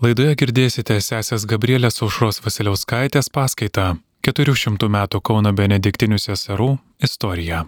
Laidoje 0.00 0.32
girdėsite 0.40 0.94
sesės 1.04 1.42
Gabrielės 1.44 2.00
Aušros 2.00 2.38
Vasiliauskaitės 2.40 3.26
paskaitą 3.28 3.98
400 4.24 4.88
metų 4.88 5.20
Kauno 5.20 5.52
benediktinių 5.52 6.16
seserų 6.16 6.70
istorija. 7.04 7.66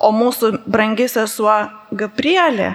O 0.00 0.08
mūsų 0.16 0.62
brangi 0.64 1.10
sesuo 1.12 1.58
Gabrielė, 1.92 2.70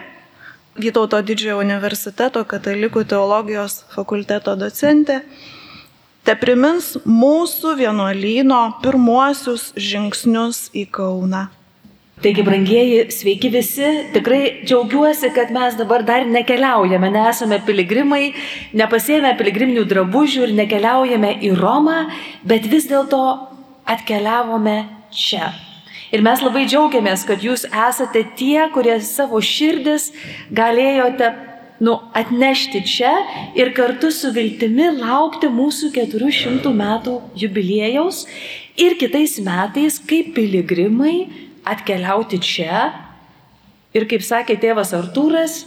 Vytauto 0.77 1.23
didžiojo 1.25 1.57
universiteto 1.63 2.45
katalikų 2.45 3.01
teologijos 3.09 3.79
fakulteto 3.95 4.53
docentė, 4.53 5.23
te 6.21 6.37
primins 6.37 6.99
mūsų 7.01 7.79
vienuolyno 7.81 8.61
pirmuosius 8.83 9.71
žingsnius 9.73 10.67
į 10.77 10.85
Kauną. 10.93 11.47
Taigi, 12.17 12.41
brangieji, 12.41 13.11
sveiki 13.13 13.49
visi. 13.53 13.89
Tikrai 14.13 14.63
džiaugiuosi, 14.65 15.29
kad 15.35 15.51
mes 15.53 15.75
dabar 15.77 16.01
dar 16.01 16.25
nekeliaujame, 16.25 17.11
nesame 17.13 17.59
piligrimai, 17.67 18.31
nepasėmė 18.73 19.35
piligriminių 19.37 19.83
drabužių 19.85 20.47
ir 20.47 20.55
nekeliaujame 20.57 21.35
į 21.45 21.53
Romą, 21.59 21.99
bet 22.41 22.65
vis 22.71 22.89
dėlto 22.89 23.21
atkeliavome 23.85 24.79
čia. 25.13 25.51
Ir 26.09 26.25
mes 26.25 26.41
labai 26.41 26.65
džiaugiamės, 26.65 27.27
kad 27.29 27.45
jūs 27.45 27.67
esate 27.69 28.25
tie, 28.39 28.65
kurie 28.73 28.97
savo 29.05 29.37
širdis 29.37 30.09
galėjote 30.49 31.35
nu, 31.85 31.99
atnešti 32.17 32.81
čia 32.81 33.13
ir 33.53 33.75
kartu 33.77 34.09
su 34.09 34.33
viltimi 34.33 34.89
laukti 34.97 35.53
mūsų 35.53 35.93
400 35.93 36.73
metų 36.81 37.19
jubiliejaus 37.37 38.25
ir 38.73 38.97
kitais 38.97 39.37
metais 39.45 40.01
kaip 40.01 40.33
piligrimai 40.33 41.45
atkeliauti 41.67 42.39
čia 42.43 42.91
ir, 43.95 44.07
kaip 44.09 44.23
sakė 44.23 44.57
tėvas 44.61 44.93
Artūras, 44.95 45.65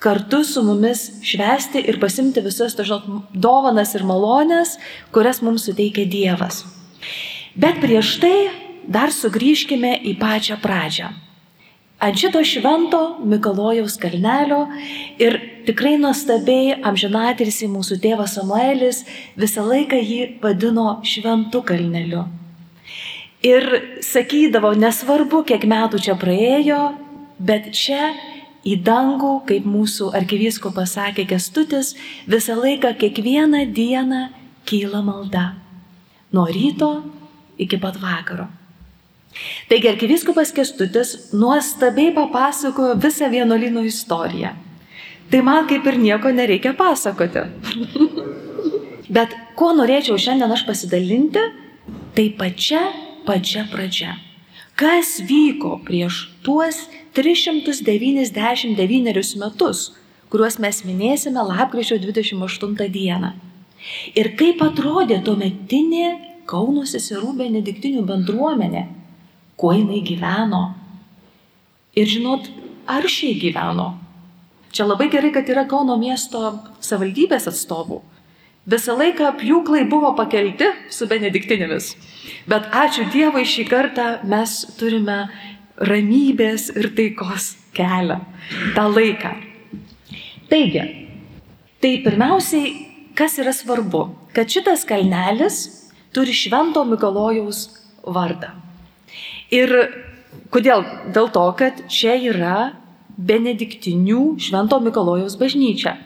kartu 0.00 0.42
su 0.44 0.62
mumis 0.64 1.06
švesti 1.26 1.82
ir 1.88 2.00
pasimti 2.00 2.42
visas 2.44 2.76
to 2.76 2.86
žinot, 2.88 3.06
dovanas 3.32 3.94
ir 3.96 4.06
malonės, 4.08 4.78
kurias 5.12 5.42
mums 5.44 5.66
suteikia 5.68 6.06
Dievas. 6.08 6.64
Bet 7.56 7.80
prieš 7.82 8.16
tai 8.22 8.36
dar 8.88 9.12
sugrįžkime 9.12 9.98
į 10.08 10.16
pačią 10.20 10.56
pradžią. 10.62 11.10
Ant 12.00 12.16
šito 12.16 12.40
švento 12.40 13.20
Mikalojaus 13.28 13.98
kalnelio 14.00 14.62
ir 15.20 15.36
tikrai 15.66 15.98
nuostabiai 16.00 16.78
amžinatilsi 16.88 17.68
mūsų 17.68 17.98
tėvas 18.00 18.38
Samuelis 18.38 19.02
visą 19.36 19.66
laiką 19.68 20.00
jį 20.00 20.20
vadino 20.40 21.02
šventu 21.04 21.60
kalneliu. 21.68 22.24
Ir 23.40 23.64
sakydavo, 24.04 24.74
nesvarbu, 24.76 25.44
kiek 25.48 25.64
metų 25.64 26.00
čia 26.04 26.16
praėjo, 26.20 26.80
bet 27.40 27.70
čia 27.72 28.10
į 28.68 28.76
dangų, 28.84 29.32
kaip 29.48 29.64
mūsų 29.64 30.10
arkivyskupas 30.18 30.98
sakė 30.98 31.24
Kestutis, 31.30 31.94
visą 32.28 32.58
laiką, 32.60 32.92
kiekvieną 33.00 33.64
dieną 33.72 34.26
kyla 34.68 35.00
malda. 35.06 35.46
Nuo 36.36 36.44
ryto 36.52 36.92
iki 37.56 37.80
pat 37.80 37.96
vakaro. 38.02 38.50
Taigi 39.70 39.88
arkivyskupas 39.88 40.52
Kestutis 40.52 41.32
nuostabiai 41.32 42.12
papasakojo 42.12 42.98
visą 43.00 43.30
vienuolino 43.32 43.80
istoriją. 43.88 44.52
Tai 45.30 45.40
man 45.46 45.68
kaip 45.70 45.86
ir 45.86 45.96
nieko 45.96 46.28
nereikia 46.34 46.74
pasakoti. 46.76 47.46
Bet 49.16 49.32
kuo 49.56 49.72
norėčiau 49.78 50.18
šiandien 50.20 50.52
aš 50.52 50.66
pasidalinti, 50.66 51.42
tai 52.14 52.28
pačia 52.38 52.82
pačia 53.30 53.62
pradžia. 53.70 54.18
Kas 54.74 55.22
vyko 55.22 55.78
prieš 55.86 56.34
tuos 56.42 56.90
399 57.14 58.74
metus, 59.38 59.94
kuriuos 60.32 60.58
mes 60.58 60.82
minėsime 60.88 61.38
lapkričio 61.46 62.00
28 62.02 62.90
dieną. 62.90 63.30
Ir 64.18 64.34
kaip 64.40 64.58
atrodė 64.66 65.22
tuometinė 65.22 66.26
Kauno 66.50 66.82
seserų 66.82 67.36
benediktinių 67.38 68.02
bendruomenė, 68.08 68.82
kuo 69.54 69.70
jinai 69.76 70.00
gyveno. 70.02 70.74
Ir 71.94 72.10
žinot, 72.10 72.50
ar 72.90 73.06
šiai 73.06 73.38
gyveno. 73.38 73.94
Čia 74.74 74.82
labai 74.88 75.06
gerai, 75.12 75.30
kad 75.30 75.46
yra 75.46 75.62
Kauno 75.70 75.94
miesto 76.00 76.58
savaldybės 76.82 77.46
atstovų. 77.52 78.00
Visą 78.70 78.94
laiką 78.98 79.32
pjūklai 79.40 79.86
buvo 79.90 80.12
pakelti 80.18 80.68
su 80.92 81.08
benediktinėmis. 81.10 81.94
Bet 82.50 82.68
ačiū 82.76 83.08
Dievui 83.10 83.42
šį 83.48 83.64
kartą 83.70 84.06
mes 84.30 84.60
turime 84.78 85.24
ramybės 85.80 86.68
ir 86.76 86.90
taikos 86.94 87.54
kelią, 87.74 88.20
tą 88.76 88.84
laiką. 88.92 89.32
Taigi, 90.50 90.84
tai 91.82 91.92
pirmiausiai, 92.04 92.72
kas 93.18 93.38
yra 93.42 93.54
svarbu, 93.56 94.04
kad 94.36 94.50
šitas 94.50 94.84
kalnelis 94.86 95.62
turi 96.14 96.34
Švento 96.36 96.84
Mikalojaus 96.86 97.64
vardą. 98.06 98.52
Ir 99.50 99.72
kodėl? 100.54 100.84
Dėl 101.14 101.30
to, 101.34 101.46
kad 101.58 101.86
čia 101.90 102.14
yra 102.30 102.70
benediktinių 103.28 104.36
Švento 104.40 104.78
Mikalojaus 104.84 105.36
bažnyčia. 105.40 105.96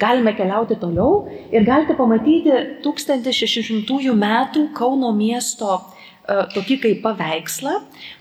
Galime 0.00 0.34
keliauti 0.36 0.76
toliau 0.80 1.26
ir 1.52 1.66
galite 1.66 1.96
pamatyti 1.98 2.52
1600 2.84 4.14
metų 4.18 4.66
Kauno 4.76 5.12
miesto 5.16 5.76
e, 5.76 5.82
tokį 6.54 6.78
kaip 6.84 7.02
paveikslą, 7.04 7.76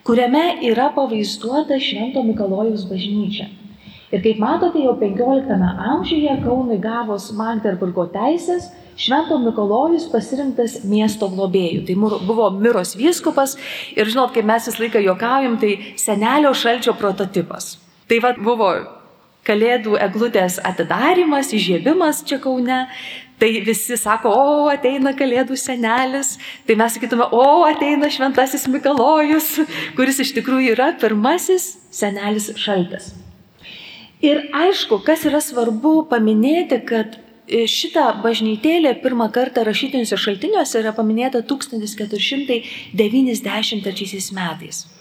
kuriame 0.07 0.59
yra 0.69 0.89
pavaizduota 0.95 1.79
Švento 1.81 2.25
Mikalojaus 2.25 2.85
bažnyčia. 2.89 3.49
Ir 4.09 4.23
kaip 4.25 4.39
matote, 4.41 4.81
jau 4.81 4.95
15 4.97 5.65
amžiuje 5.93 6.37
Kaunui 6.41 6.79
gavus 6.81 7.29
Magdeburgo 7.37 8.07
teisės, 8.09 8.71
Švento 8.99 9.37
Mikolojus 9.39 10.09
pasirinktas 10.11 10.81
miesto 10.83 11.29
globėjų. 11.31 11.85
Tai 11.87 11.95
buvo 12.27 12.49
Miros 12.51 12.97
vyskupas 12.99 13.53
ir 13.95 14.09
žinot, 14.09 14.33
kaip 14.35 14.49
mes 14.49 14.65
visą 14.67 14.83
laiką 14.83 15.03
juokaujam, 15.05 15.55
tai 15.61 15.77
senelio 15.95 16.51
šalčio 16.51 16.97
prototipas. 16.99 17.77
Tai 18.09 18.17
vad 18.25 18.41
buvo 18.41 18.71
Kalėdų 19.49 19.95
eglutės 20.03 20.59
atidarimas, 20.67 21.53
įžiebimas 21.55 22.19
čia 22.27 22.37
Kaune. 22.43 22.81
Tai 23.39 23.49
visi 23.63 23.95
sako, 23.97 24.29
o 24.35 24.67
ateina 24.69 25.13
Kalėdų 25.17 25.55
senelis. 25.57 26.37
Tai 26.67 26.75
mes 26.81 26.93
sakytume, 26.97 27.25
o 27.31 27.63
ateina 27.65 28.09
šventasis 28.11 28.67
Mikalojus, 28.69 29.47
kuris 29.97 30.19
iš 30.25 30.33
tikrųjų 30.37 30.69
yra 30.75 30.87
pirmasis 30.99 31.63
senelis 31.95 32.51
šaltas. 32.59 33.13
Ir 34.19 34.35
aišku, 34.51 34.99
kas 35.07 35.23
yra 35.29 35.39
svarbu 35.41 36.09
paminėti, 36.11 36.77
kad 36.85 37.17
šitą 37.47 38.21
bažnytėlę 38.21 38.93
pirmą 39.01 39.31
kartą 39.33 39.63
rašytiniuose 39.65 40.17
šaltiniuose 40.19 40.79
yra 40.83 40.91
paminėta 40.93 41.41
1493 41.47 44.33
metais. 44.35 44.98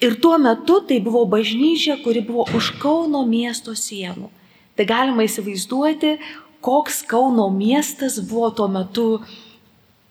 Ir 0.00 0.18
tuo 0.20 0.36
metu 0.36 0.82
tai 0.84 0.98
buvo 1.00 1.24
bažnyčia, 1.24 1.96
kuri 2.04 2.20
buvo 2.20 2.44
už 2.56 2.74
Kauno 2.82 3.24
miesto 3.24 3.72
sienų. 3.72 4.28
Tai 4.76 4.84
galima 4.84 5.24
įsivaizduoti, 5.24 6.18
koks 6.60 7.00
Kauno 7.08 7.48
miestas 7.54 8.18
buvo 8.20 8.50
tuo 8.52 8.66
metu 8.68 9.06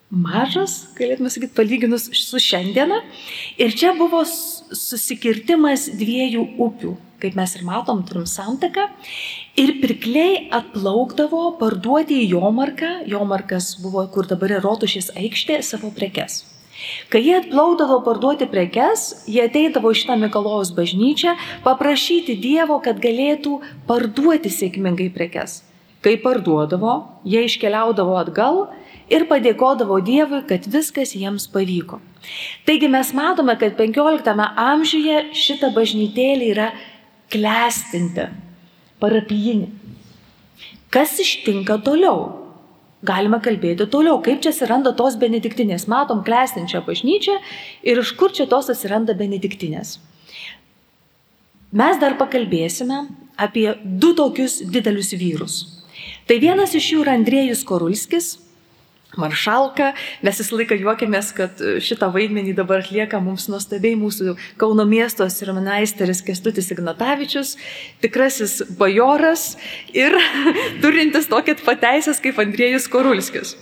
mažas, 0.10 0.88
galėtume 0.98 1.30
sakyti, 1.30 1.54
palyginus 1.58 2.08
su 2.18 2.42
šiandiena. 2.42 3.02
Ir 3.62 3.78
čia 3.78 3.94
buvo 3.98 4.24
susikirtimas 4.26 5.86
dviejų 5.94 6.48
upių, 6.66 6.96
kaip 7.22 7.38
mes 7.38 7.56
ir 7.58 7.68
matom, 7.68 8.02
turim 8.10 8.26
santaką. 8.30 8.88
Ir 9.60 9.78
pirkliai 9.84 10.48
atplaukdavo 10.56 11.60
parduoti 11.62 12.24
į 12.24 12.32
Jomarką, 12.34 12.96
Jomarkas 13.12 13.76
buvo, 13.84 14.08
kur 14.10 14.26
dabar 14.30 14.58
yra 14.58 14.66
Rotušės 14.66 15.14
aikštė, 15.14 15.62
savo 15.62 15.94
prekes. 15.94 16.44
Kai 17.10 17.22
jie 17.24 17.36
atplaudavo 17.40 18.02
parduoti 18.04 18.48
prekes, 18.52 19.06
jie 19.32 19.46
ateidavo 19.46 19.94
iš 19.96 20.04
tą 20.10 20.18
Mikalojaus 20.20 20.74
bažnyčią 20.76 21.36
paprašyti 21.64 22.36
Dievo, 22.36 22.82
kad 22.84 23.00
galėtų 23.04 23.60
parduoti 23.88 24.52
sėkmingai 24.52 25.08
prekes. 25.16 25.62
Kai 26.04 26.18
parduodavo, 26.22 26.98
jie 27.26 27.46
iškeliaudavo 27.48 28.18
atgal 28.20 28.66
ir 29.10 29.26
padėkodavo 29.30 30.02
Dievui, 30.06 30.44
kad 30.50 30.68
viskas 30.70 31.16
jiems 31.16 31.48
pavyko. 31.54 32.02
Taigi 32.68 32.90
mes 32.92 33.14
matome, 33.16 33.56
kad 33.58 33.78
15 33.80 34.36
amžiuje 34.68 35.22
šita 35.34 35.72
bažnytėlė 35.74 36.52
yra 36.52 36.72
klestinti, 37.32 38.28
parapijinė. 39.00 39.72
Kas 40.94 41.18
ištinka 41.24 41.80
toliau? 41.84 42.45
Galima 43.06 43.40
kalbėti 43.44 43.88
toliau, 43.92 44.20
kaip 44.26 44.42
čia 44.44 44.52
atsiranda 44.54 44.96
tos 44.98 45.18
benediktinės. 45.22 45.88
Matom 45.92 46.24
klestinčią 46.28 46.84
bažnyčią 46.88 47.38
ir 47.86 48.02
iš 48.02 48.14
kur 48.20 48.34
čia 48.36 48.48
tos 48.52 48.72
atsiranda 48.74 49.16
benediktinės. 49.18 49.98
Mes 51.76 52.00
dar 52.00 52.16
pakalbėsime 52.20 53.06
apie 53.36 53.68
du 53.84 54.14
tokius 54.16 54.62
didelius 54.72 55.12
vyrus. 55.20 55.56
Tai 56.26 56.38
vienas 56.42 56.74
iš 56.78 56.94
jų 56.94 57.04
yra 57.04 57.16
Andrėjus 57.20 57.64
Korulskis. 57.68 58.36
Maršalką. 59.22 59.92
Mes 60.26 60.40
visą 60.42 60.60
laiką 60.60 60.78
juokiamės, 60.80 61.32
kad 61.38 61.62
šitą 61.84 62.10
vaidmenį 62.14 62.56
dabar 62.58 62.84
atlieka 62.84 63.20
mums 63.24 63.48
nuostabiai 63.52 63.98
mūsų 64.00 64.36
Kauno 64.62 64.86
miesto 64.90 65.28
sirmenaisteris 65.32 66.24
Kestutis 66.26 66.72
Ignatavičius, 66.74 67.56
tikrasis 68.04 68.62
bajoras 68.80 69.56
ir 69.96 70.16
turintis 70.84 71.30
tokią 71.32 71.58
pateisės 71.66 72.22
kaip 72.24 72.40
Andriejus 72.44 72.90
Korulskis. 72.92 73.56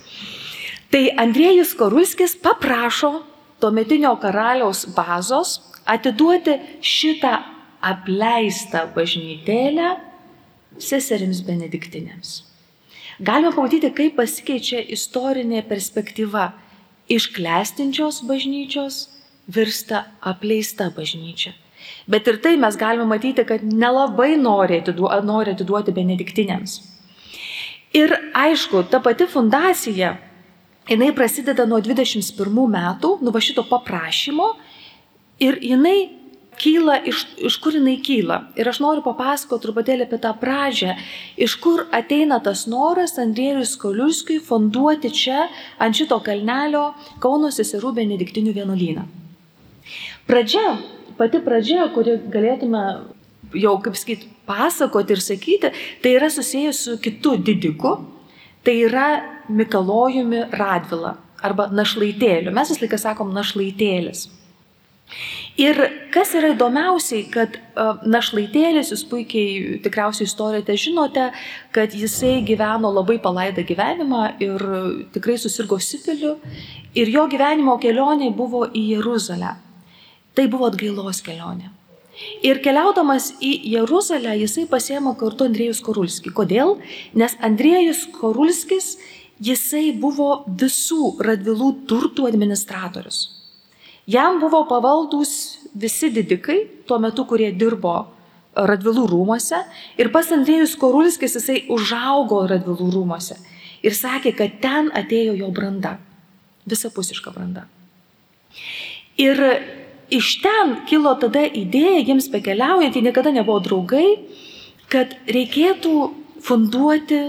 Tai 0.94 1.04
Andriejus 1.18 1.74
Korulskis 1.78 2.36
paprašo 2.38 3.24
tuometinio 3.62 4.14
karaliaus 4.22 4.84
bazos 4.96 5.58
atiduoti 5.90 6.58
šitą 6.84 7.36
apleistą 7.84 8.86
bažnytėlę 8.94 9.94
seserims 10.80 11.42
benediktinėms 11.44 12.53
galime 13.20 13.52
pamatyti, 13.54 13.90
kaip 13.94 14.16
pasikeičia 14.18 14.82
istorinė 14.96 15.64
perspektyva. 15.68 16.52
Iš 17.04 17.28
klestinčios 17.36 18.22
bažnyčios 18.24 19.10
virsta 19.52 20.06
apleista 20.24 20.88
bažnyčia. 20.94 21.52
Bet 22.08 22.28
ir 22.28 22.38
tai 22.40 22.54
mes 22.56 22.76
galime 22.80 23.04
matyti, 23.08 23.44
kad 23.44 23.60
nelabai 23.64 24.38
nori, 24.40 24.80
atiduo, 24.80 25.10
nori 25.24 25.52
atiduoti 25.52 25.92
benediktinėms. 25.92 26.78
Ir 27.94 28.14
aišku, 28.34 28.86
ta 28.90 28.98
pati 29.04 29.28
fundacija, 29.30 30.14
jinai 30.88 31.12
prasideda 31.14 31.66
nuo 31.68 31.78
21 31.84 32.48
metų, 32.72 33.18
nuo 33.22 33.40
šito 33.40 33.66
paprašymo 33.68 34.48
ir 35.44 35.60
jinai 35.62 36.23
kyla, 36.58 36.98
iš, 37.06 37.24
iš 37.48 37.56
kur 37.62 37.76
jinai 37.76 37.96
kyla. 38.04 38.40
Ir 38.58 38.68
aš 38.70 38.80
noriu 38.84 39.04
papasakoti 39.04 39.66
truputėlį 39.66 40.06
apie 40.06 40.20
tą 40.22 40.32
pradžią, 40.40 40.94
iš 41.46 41.56
kur 41.62 41.84
ateina 41.94 42.40
tas 42.44 42.66
noras 42.70 43.16
Andrėjui 43.22 43.66
Skoliuskiui 43.68 44.40
fonduoti 44.44 45.12
čia 45.14 45.48
ant 45.82 45.96
šito 45.96 46.20
kalnelio 46.24 46.90
Kauno 47.22 47.50
seserų 47.54 47.94
benediktinių 47.98 48.54
vienuolyną. 48.56 49.04
Pradžia, 50.28 50.78
pati 51.18 51.40
pradžia, 51.44 51.88
kuri 51.94 52.16
galėtume 52.32 52.84
jau, 53.54 53.74
kaip 53.84 53.98
sakyti, 53.98 54.30
pasakoti 54.48 55.14
ir 55.14 55.22
sakyti, 55.22 55.72
tai 56.02 56.16
yra 56.18 56.30
susijęs 56.32 56.80
su 56.86 56.96
kitu 57.02 57.36
didiku, 57.44 57.98
tai 58.64 58.78
yra 58.86 59.08
Mikalojumi 59.48 60.46
Radvila 60.56 61.18
arba 61.44 61.68
našlaitėliu. 61.68 62.52
Mes 62.56 62.70
visą 62.72 62.86
laiką 62.86 63.00
sakom 63.00 63.34
našlaitėlis. 63.36 64.28
Ir 65.54 65.78
kas 66.10 66.32
yra 66.34 66.48
įdomiausiai, 66.50 67.28
kad 67.30 67.60
našlaitėlis, 68.10 68.88
jūs 68.90 69.04
puikiai 69.06 69.76
tikriausiai 69.84 70.26
istoriją 70.26 70.64
te 70.66 70.74
žinote, 70.74 71.28
kad 71.74 71.94
jisai 71.94 72.40
gyveno 72.46 72.90
labai 72.90 73.20
palaidą 73.22 73.62
gyvenimą 73.66 74.24
ir 74.42 74.64
tikrai 75.14 75.36
susirgo 75.38 75.78
sifiliu. 75.78 76.34
Ir 76.98 77.12
jo 77.14 77.28
gyvenimo 77.30 77.76
kelionė 77.78 78.32
buvo 78.34 78.64
į 78.66 78.82
Jeruzalę. 78.96 79.52
Tai 80.34 80.48
buvo 80.50 80.66
atgailos 80.72 81.22
kelionė. 81.22 81.70
Ir 82.46 82.58
keliaudamas 82.62 83.32
į 83.38 83.52
Jeruzalę, 83.76 84.34
jisai 84.42 84.66
pasiema 84.70 85.14
kartu 85.18 85.46
Andrėjus 85.46 85.82
Korulskį. 85.86 86.34
Kodėl? 86.34 86.76
Nes 87.14 87.38
Andrėjus 87.42 88.08
Korulskis, 88.18 88.96
jisai 89.38 89.92
buvo 89.98 90.42
visų 90.50 91.14
radvilų 91.22 91.70
turtų 91.90 92.26
administratorius. 92.30 93.33
Jam 94.06 94.40
buvo 94.40 94.64
pavaldus 94.68 95.60
visi 95.74 96.10
didikai, 96.12 96.58
tuo 96.86 96.98
metu, 97.00 97.24
kurie 97.28 97.52
dirbo 97.52 97.94
Radvilų 98.54 99.08
rūmose. 99.10 99.58
Ir 99.98 100.12
pas 100.14 100.28
Andrėjus 100.30 100.76
Korulskis 100.78 101.34
jisai 101.34 101.64
užaugo 101.74 102.44
Radvilų 102.50 102.90
rūmose. 102.94 103.38
Ir 103.82 103.96
sakė, 103.96 104.34
kad 104.38 104.60
ten 104.62 104.92
atėjo 104.94 105.34
jo 105.40 105.48
branda. 105.54 105.96
Visapusiška 106.70 107.32
branda. 107.34 107.66
Ir 109.20 109.40
iš 110.14 110.36
ten 110.44 110.76
kilo 110.88 111.16
tada 111.18 111.42
idėja, 111.48 112.04
jiems 112.06 112.30
bekeliaujant, 112.32 112.94
jie 112.94 113.02
niekada 113.04 113.32
nebuvo 113.34 113.58
draugai, 113.64 114.06
kad 114.92 115.16
reikėtų 115.26 115.96
funduoti 116.44 117.20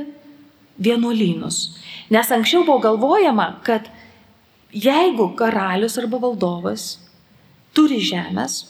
vienuolynus. 0.77 1.79
Nes 2.13 2.31
anksčiau 2.31 2.65
buvo 2.67 2.81
galvojama, 2.83 3.55
kad 3.65 3.89
jeigu 4.75 5.29
karalius 5.39 5.95
arba 6.01 6.19
valdovas 6.19 6.95
turi 7.75 8.01
žemės 8.03 8.61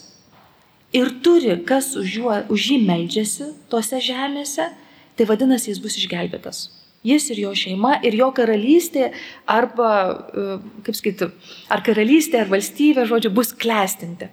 ir 0.95 1.11
turi, 1.25 1.57
kas 1.65 1.95
už, 1.99 2.15
juo, 2.21 2.37
už 2.53 2.69
jį 2.71 2.79
meldžiasi 2.85 3.51
tose 3.71 3.99
žemėse, 4.03 4.69
tai 5.17 5.27
vadinasi, 5.27 5.71
jis 5.73 5.81
bus 5.83 5.97
išgelbėtas. 5.99 6.69
Jis 7.05 7.27
ir 7.33 7.41
jo 7.43 7.51
šeima, 7.57 7.99
ir 8.05 8.15
jo 8.17 8.31
karalystė, 8.33 9.11
arba, 9.45 9.89
e, 10.33 10.45
kaip 10.87 10.97
skaityti, 10.97 11.51
ar 11.69 11.83
karalystė, 11.85 12.39
ar 12.41 12.49
valstybė, 12.49 13.05
žodžiu, 13.09 13.33
bus 13.35 13.53
klestinti. 13.53 14.31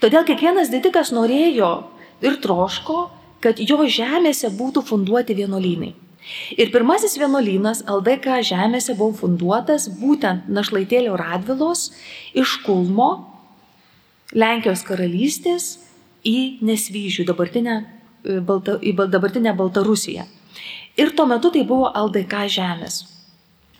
Todėl 0.00 0.24
kiekvienas 0.24 0.70
didikas 0.72 1.12
norėjo 1.12 1.72
ir 2.24 2.38
troško, 2.40 3.10
kad 3.44 3.60
jo 3.60 3.84
žemėse 3.84 4.48
būtų 4.56 4.84
funduoti 4.88 5.36
vienuolynai. 5.36 5.92
Ir 6.56 6.70
pirmasis 6.72 7.18
vienuolynas 7.20 7.82
LDK 7.90 8.38
žemėse 8.48 8.94
buvo 8.96 9.12
funduotas 9.18 9.90
būtent 10.00 10.46
našlaitėlio 10.48 11.18
Radvilos 11.20 11.90
iš 12.32 12.64
Kulmo, 12.64 13.28
Lenkijos 14.34 14.82
karalystės 14.88 15.78
į 16.26 16.58
Nesvyžių, 16.64 17.24
dabartinę, 17.28 17.84
e, 18.24 18.40
Balta, 18.40 18.72
į 18.80 18.96
dabartinę 19.12 19.52
Baltarusiją. 19.56 20.24
Ir 20.96 21.10
tuo 21.16 21.26
metu 21.26 21.50
tai 21.50 21.64
buvo 21.68 21.92
LDK 21.92 22.48
žemės. 22.48 23.04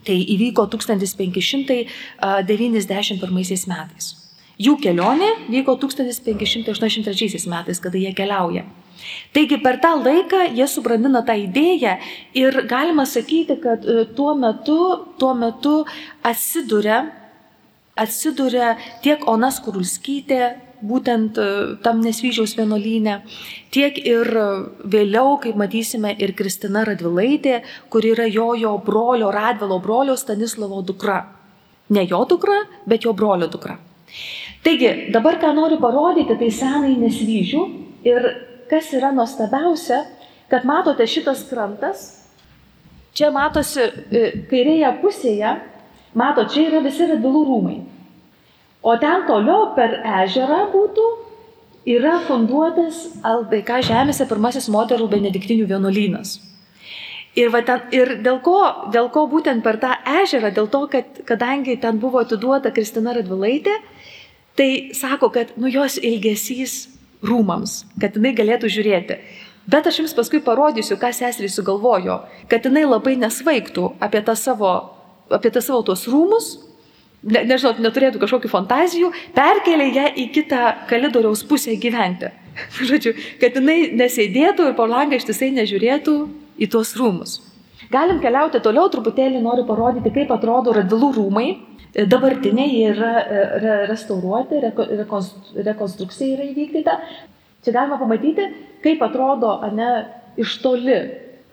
Tai 0.05 0.17
įvyko 0.35 0.67
1591 0.69 3.67
metais. 3.71 4.15
Jų 4.61 4.77
kelionė 4.79 5.31
vyko 5.49 5.77
1583 5.81 7.49
metais, 7.49 7.81
kada 7.81 7.99
jie 7.99 8.13
keliauja. 8.15 8.65
Taigi 9.35 9.59
per 9.63 9.81
tą 9.83 9.97
laiką 10.03 10.45
jie 10.55 10.67
subrandina 10.71 11.25
tą 11.27 11.37
idėją 11.39 11.97
ir 12.39 12.61
galima 12.71 13.07
sakyti, 13.09 13.59
kad 13.63 13.85
e, 13.85 14.05
tuo 14.17 14.35
metu, 14.39 14.79
tuo 15.19 15.33
metu 15.35 15.81
atsiduria, 16.23 17.01
atsiduria 17.99 18.75
tiek 19.03 19.27
Onas 19.31 19.59
Kurulskytė, 19.65 20.41
būtent 20.85 21.39
e, 21.41 21.47
tam 21.85 22.03
nesvyžiaus 22.05 22.55
vienuolynė, 22.59 23.19
tiek 23.75 23.99
ir 23.99 24.31
vėliau, 24.95 25.39
kaip 25.43 25.59
matysime, 25.59 26.15
ir 26.19 26.35
Kristina 26.39 26.85
Radvilaitė, 26.87 27.63
kuri 27.91 28.15
yra 28.15 28.29
jo, 28.31 28.53
jo 28.59 28.77
brolio, 28.87 29.33
Radvilo 29.35 29.81
brolio 29.83 30.17
Stanislovo 30.21 30.83
dukra. 30.87 31.23
Ne 31.95 32.07
jo 32.09 32.23
dukra, 32.29 32.63
bet 32.89 33.05
jo 33.05 33.13
brolio 33.13 33.51
dukra. 33.51 33.77
Taigi, 34.65 35.11
dabar 35.13 35.37
ką 35.43 35.51
noriu 35.57 35.77
parodyti, 35.83 36.39
tai 36.41 36.49
senai 36.55 36.95
nesvyžių 36.97 37.65
ir 38.09 38.29
kas 38.71 38.93
yra 38.97 39.13
nuostabiausia, 39.15 40.05
kad 40.51 40.67
matote 40.69 41.07
šitas 41.09 41.45
krantas, 41.49 42.05
čia 43.15 43.31
matosi 43.35 43.83
e, 43.85 44.25
kairėje 44.51 44.91
pusėje, 45.03 45.57
mato, 46.19 46.47
čia 46.51 46.69
yra 46.69 46.83
visi 46.85 47.09
radvilų 47.11 47.45
rūmai. 47.51 47.77
O 48.85 48.97
ten 49.01 49.25
toliau 49.29 49.71
per 49.77 50.01
ežerą 50.23 50.67
būtų 50.73 51.05
yra 51.89 52.19
funduotas 52.27 53.07
LDK 53.25 53.81
žemėse 53.89 54.27
pirmasis 54.29 54.69
moterų 54.73 55.09
benediktinių 55.13 55.69
vienuolynas. 55.71 56.37
Ir, 57.35 57.49
va, 57.51 57.65
ten, 57.67 57.89
ir 57.91 58.19
dėl, 58.23 58.39
ko, 58.45 58.59
dėl 58.95 59.09
ko 59.11 59.25
būtent 59.31 59.65
per 59.65 59.81
tą 59.83 59.97
ežerą, 60.23 60.53
dėl 60.55 60.69
to, 60.71 60.85
kad 60.93 61.23
kadangi 61.27 61.75
ten 61.83 61.99
buvo 61.99 62.21
atiduota 62.23 62.71
Kristina 62.75 63.15
Radvilaitė, 63.17 63.75
tai 64.55 64.69
sako, 64.95 65.33
kad 65.35 65.57
nu 65.59 65.71
jos 65.73 65.97
ilgesys 65.99 66.77
rūmams, 67.27 67.83
kad 68.01 68.17
jinai 68.19 68.35
galėtų 68.37 68.71
žiūrėti. 68.73 69.19
Bet 69.71 69.87
aš 69.89 70.03
jums 70.03 70.13
paskui 70.17 70.43
parodysiu, 70.45 70.99
ką 71.01 71.09
seserys 71.17 71.57
sugalvojo, 71.57 72.21
kad 72.53 72.67
jinai 72.69 72.85
labai 72.85 73.17
nesvaigtų 73.17 73.95
apie 74.05 74.21
tą 74.27 74.37
savo, 74.37 74.73
apie 75.33 75.53
tą 75.55 75.63
savo 75.65 75.81
tuos 75.87 76.05
rūmus, 76.11 76.51
ne, 77.25 77.45
nežinau, 77.49 77.73
neturėtų 77.87 78.21
kažkokių 78.23 78.51
fantazijų, 78.53 79.11
perkelė 79.37 79.89
ją 79.95 80.07
į 80.21 80.29
kitą 80.37 80.63
kalidoriaus 80.91 81.45
pusę 81.49 81.77
gyventi. 81.81 82.31
Žodžiu, 82.91 83.15
kad 83.41 83.57
jinai 83.57 83.95
nesėdėtų 83.97 84.69
ir 84.69 84.77
po 84.79 84.87
langą 84.91 85.19
ištisai 85.19 85.51
nežiūrėtų 85.57 86.19
į 86.61 86.71
tuos 86.71 86.95
rūmus. 87.01 87.41
Galim 87.93 88.21
keliauti 88.23 88.61
toliau, 88.65 88.89
truputėlį 88.91 89.41
noriu 89.45 89.65
parodyti, 89.69 90.13
kaip 90.15 90.33
atrodo 90.35 90.73
radvilų 90.77 91.11
rūmai. 91.19 91.49
Dabartinė 91.95 92.65
jie 92.67 92.87
yra 92.91 93.13
re, 93.63 93.75
restauruoti, 93.91 94.59
reko, 94.65 94.87
rekonstrukcija 95.67 96.35
yra 96.35 96.47
įvykdyta. 96.51 96.97
Čia 97.65 97.75
galima 97.77 97.99
pamatyti, 98.01 98.49
kaip 98.83 99.03
atrodo 99.07 99.55
ne, 99.73 99.91
iš 100.41 100.57
toli 100.65 100.97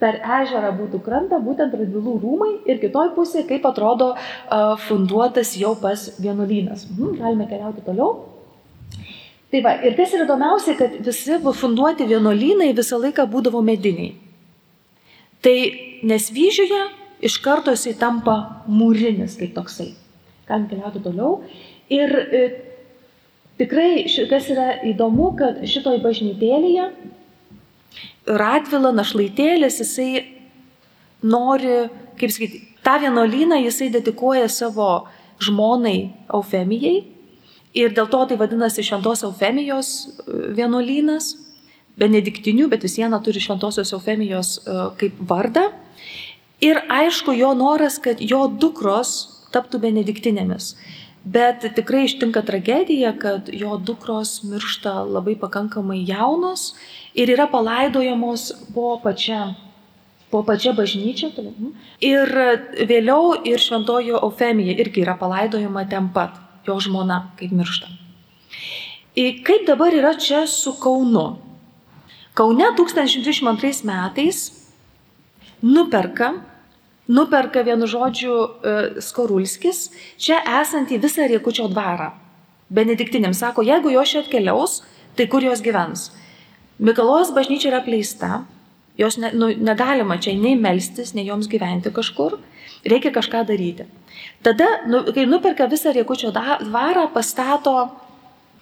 per 0.02 0.18
ežerą 0.40 0.72
būtų 0.80 0.98
krantą, 1.06 1.38
būtent 1.44 1.76
radvilų 1.78 2.16
rūmai 2.24 2.50
ir 2.66 2.80
kitoj 2.82 3.12
pusėje, 3.14 3.46
kaip 3.52 3.68
atrodo 3.70 4.10
funduotas 4.88 5.54
jau 5.56 5.76
pas 5.78 6.08
vienuolynas. 6.18 6.88
Mhm, 6.90 7.14
galime 7.22 7.46
keliauti 7.46 7.86
toliau. 7.86 8.10
Tai 9.52 9.62
va, 9.62 9.76
ir 9.84 9.94
kas 9.94 10.16
yra 10.16 10.26
įdomiausia, 10.26 10.74
kad 10.74 10.98
visi 11.06 11.38
funduoti 11.38 12.08
vienuolynai 12.08 12.72
visą 12.74 12.98
laiką 12.98 13.28
būdavo 13.30 13.62
mediniai. 13.62 14.16
Tai 15.44 15.56
Nesvyžiuje 16.02 16.82
iš 17.22 17.36
karto 17.38 17.70
jisai 17.70 17.94
tampa 17.94 18.64
mūrinis 18.66 19.36
kaip 19.38 19.54
toksai. 19.54 19.92
Galim 20.48 20.68
keliauti 20.70 21.02
toliau. 21.04 21.40
Ir 21.92 22.12
e, 22.18 22.42
tikrai, 23.60 24.04
kas 24.30 24.50
yra 24.52 24.68
įdomu, 24.92 25.32
kad 25.38 25.62
šitoj 25.68 26.00
bažnytėlėje 26.04 26.90
Radvila 28.22 28.92
našlaitėlis, 28.94 29.80
jisai 29.82 30.22
nori, 31.26 31.88
kaip 32.20 32.30
sakyti, 32.30 32.60
tą 32.86 33.00
vienuolyną 33.02 33.58
jisai 33.64 33.90
dedikuoja 33.90 34.46
savo 34.50 35.08
žmonai 35.42 36.12
Eufemijai 36.30 37.00
ir 37.74 37.94
dėl 37.96 38.06
to 38.12 38.20
tai 38.30 38.38
vadinasi 38.38 38.84
Šventos 38.86 39.24
Eufemijos 39.26 39.90
e, 39.96 40.52
vienuolynas, 40.58 41.32
benediktinių, 41.98 42.68
bet 42.72 42.86
vis 42.86 42.94
viena 43.00 43.18
turi 43.24 43.42
Šventosios 43.42 43.92
Eufemijos 43.96 44.54
e, 44.62 44.78
kaip 45.00 45.18
vardą. 45.28 45.66
Ir 46.62 46.78
aišku, 46.86 47.34
jo 47.34 47.50
noras, 47.58 47.98
kad 47.98 48.22
jo 48.22 48.44
dukros 48.46 49.31
taptų 49.54 49.80
benediktinėmis. 49.86 50.74
Bet 51.22 51.62
tikrai 51.76 52.06
ištinka 52.08 52.42
tragedija, 52.42 53.12
kad 53.18 53.50
jo 53.54 53.76
dukros 53.78 54.40
miršta 54.42 55.04
labai 55.06 55.36
pakankamai 55.38 56.00
jaunos 56.02 56.72
ir 57.14 57.30
yra 57.30 57.46
palaidojamos 57.46 58.48
po 58.74 58.96
pačia, 59.04 59.54
po 60.34 60.42
pačia 60.42 60.72
bažnyčia. 60.74 61.30
Ir 62.02 62.34
vėliau 62.90 63.36
ir 63.46 63.62
šventojo 63.62 64.18
Eufemija 64.26 64.74
irgi 64.82 65.04
yra 65.06 65.14
palaidojama 65.20 65.86
ten 65.86 66.10
pat, 66.10 66.40
jo 66.66 66.80
žmona, 66.82 67.28
kaip 67.38 67.54
miršta. 67.54 67.92
Ir 69.14 69.44
kaip 69.46 69.66
dabar 69.68 69.94
yra 69.94 70.16
čia 70.18 70.46
su 70.50 70.74
Kaunu? 70.80 71.36
Kaune 72.34 72.64
1022 72.74 73.84
metais 73.84 74.38
nuperka, 75.62 76.32
nuperka 77.08 77.62
vienu 77.62 77.86
žodžiu 77.86 78.32
e, 78.32 78.74
Skorulskis 79.02 79.90
čia 80.20 80.40
esantį 80.62 81.00
visą 81.02 81.26
Riekučio 81.30 81.68
dvarą. 81.72 82.12
Benediktinėm 82.72 83.34
sako, 83.36 83.64
jeigu 83.66 83.92
jo 83.92 84.04
čia 84.06 84.22
atkeliaus, 84.22 84.80
tai 85.16 85.26
kur 85.28 85.44
jos 85.44 85.60
gyvens? 85.64 86.10
Mikalojos 86.82 87.32
bažnyčia 87.36 87.70
yra 87.72 87.82
pleista, 87.84 88.44
jos 88.98 89.18
ne, 89.20 89.32
nu, 89.36 89.50
negalima 89.52 90.16
čia 90.18 90.34
nei 90.38 90.56
melstis, 90.56 91.12
nei 91.14 91.26
joms 91.26 91.50
gyventi 91.52 91.92
kažkur, 91.92 92.38
reikia 92.88 93.12
kažką 93.14 93.44
daryti. 93.48 93.86
Tada, 94.42 94.68
nu, 94.88 95.04
kai 95.14 95.26
nuperka 95.28 95.68
visą 95.70 95.92
Riekučio 95.94 96.32
dvarą, 96.32 97.08
pastato, 97.14 97.92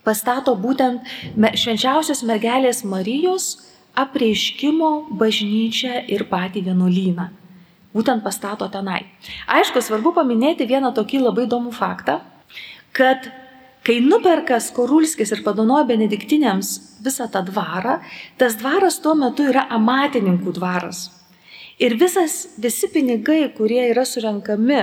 pastato 0.04 0.56
būtent 0.56 1.06
švenčiausios 1.36 2.24
mergelės 2.26 2.82
Marijos 2.84 3.52
apreiškimo 3.98 4.90
bažnyčią 5.20 6.06
ir 6.08 6.26
patį 6.30 6.66
vienuolyną. 6.70 7.30
Būtent 7.94 8.22
pastato 8.22 8.68
tenai. 8.70 9.02
Aišku, 9.50 9.82
svarbu 9.82 10.14
paminėti 10.14 10.68
vieną 10.70 10.92
tokį 10.94 11.24
labai 11.26 11.48
įdomų 11.48 11.72
faktą, 11.74 12.20
kad 12.94 13.30
Kai 13.80 13.96
nuperka 14.04 14.58
Skorulskis 14.60 15.30
ir 15.32 15.40
padanoja 15.40 15.86
benediktinėms 15.88 16.70
visą 17.00 17.30
tą 17.32 17.40
dvarą, 17.46 17.96
tas 18.36 18.58
dvaras 18.60 18.98
tuo 19.00 19.14
metu 19.16 19.46
yra 19.48 19.62
amatininkų 19.72 20.52
dvaras. 20.58 21.06
Ir 21.80 21.96
visas, 21.96 22.50
visi 22.60 22.90
pinigai, 22.92 23.46
kurie 23.56 23.80
yra 23.88 24.04
surenkami 24.04 24.82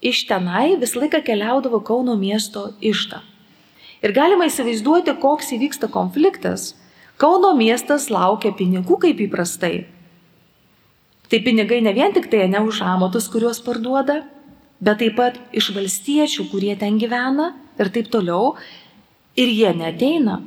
iš 0.00 0.22
tenai, 0.30 0.78
visą 0.80 1.02
laiką 1.02 1.20
keliaudavo 1.26 1.82
Kauno 1.84 2.14
miesto 2.16 2.70
išdą. 2.80 3.20
Ir 4.00 4.16
galima 4.16 4.48
įsivaizduoti, 4.48 5.12
koks 5.20 5.52
įvyksta 5.58 5.92
konfliktas. 5.92 6.72
Kauno 7.20 7.52
miestas 7.58 8.08
laukia 8.08 8.54
pinigų 8.56 8.96
kaip 9.04 9.20
įprastai. 9.20 9.84
Tai 11.28 11.40
pinigai 11.44 11.80
ne 11.84 11.92
vien 11.92 12.12
tik 12.14 12.30
tai 12.32 12.46
ne 12.48 12.60
už 12.64 12.80
amatus, 12.86 13.28
kuriuos 13.28 13.60
parduoda, 13.64 14.22
bet 14.80 15.00
taip 15.02 15.16
pat 15.18 15.40
iš 15.52 15.72
valstiečių, 15.76 16.48
kurie 16.52 16.76
ten 16.80 16.96
gyvena 17.00 17.50
ir 17.78 17.90
taip 17.92 18.08
toliau, 18.12 18.54
ir 19.36 19.52
jie 19.52 19.74
neteina. 19.76 20.40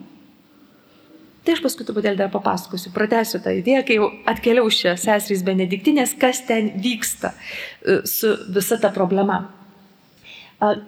Tai 1.41 1.55
aš 1.55 1.61
paskui 1.63 1.85
truputėlį 1.87 2.19
dar 2.19 2.29
papasakosiu, 2.33 2.91
pratęsiu 2.93 3.39
tą 3.41 3.53
idėją, 3.57 3.81
kai 3.85 3.97
jau 3.97 4.09
atkeliau 4.29 4.69
čia 4.73 4.93
seserys 4.99 5.41
Benediktinės, 5.45 6.13
kas 6.21 6.43
ten 6.45 6.69
vyksta 6.83 7.31
e, 7.33 8.01
su 8.05 8.35
visa 8.53 8.77
ta 8.81 8.91
problema. 8.93 9.39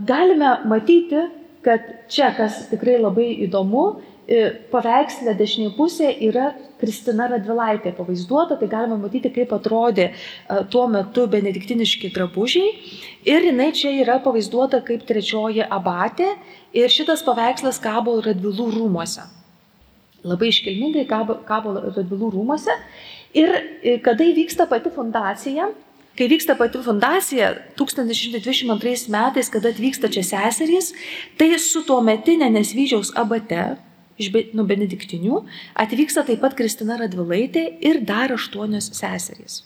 Galime 0.05 0.59
matyti, 0.69 1.23
kad 1.65 1.87
čia, 2.13 2.29
kas 2.37 2.67
tikrai 2.69 2.99
labai 3.01 3.31
įdomu, 3.47 4.03
paveikslė 4.71 5.33
dešinė 5.35 5.73
pusė 5.75 6.07
yra 6.23 6.53
Kristina 6.79 7.27
Radvilaitė 7.27 7.91
pavaizduota, 7.97 8.55
tai 8.59 8.69
galima 8.71 8.95
matyti, 8.99 9.31
kaip 9.33 9.51
atrodė 9.51 10.09
e, 10.11 10.15
tuo 10.71 10.85
metu 10.87 11.25
benediktiniški 11.27 12.11
drabužiai. 12.15 12.69
Ir 13.27 13.49
jinai 13.49 13.71
čia 13.75 13.91
yra 13.99 14.19
pavaizduota 14.23 14.79
kaip 14.85 15.03
trečioji 15.07 15.65
abatė 15.67 16.33
ir 16.71 16.91
šitas 16.91 17.23
paveikslas 17.27 17.81
kabo 17.83 18.15
Radvilų 18.23 18.69
rūmuose. 18.77 19.27
Labai 20.23 20.53
iškilmingai 20.53 21.03
kabo, 21.07 21.41
kabo 21.43 21.75
Radvilų 21.83 22.31
rūmuose. 22.37 22.75
Ir 23.35 23.51
e, 23.83 23.97
kada 24.03 24.23
įvyksta 24.31 24.69
pati 24.71 24.93
fundacija, 24.93 25.71
Kai 26.13 26.27
vyksta 26.29 26.53
pati 26.53 26.77
fundacija 26.77 27.47
1622 27.73 29.09
metais, 29.09 29.47
kada 29.49 29.71
atvyksta 29.73 30.11
čia 30.13 30.21
seserys, 30.21 30.91
tai 31.41 31.55
su 31.57 31.81
tuo 31.87 32.03
metinė 32.05 32.51
Nesvyžiaus 32.53 33.15
abate, 33.17 33.63
iš 34.21 34.29
nu, 34.53 34.65
benediktinių, 34.67 35.43
atvyksta 35.79 36.25
taip 36.27 36.41
pat 36.43 36.55
Kristina 36.57 36.97
Radvilaitė 37.01 37.65
ir 37.81 38.01
dar 38.05 38.33
aštuonios 38.35 38.91
seserys. 38.97 39.63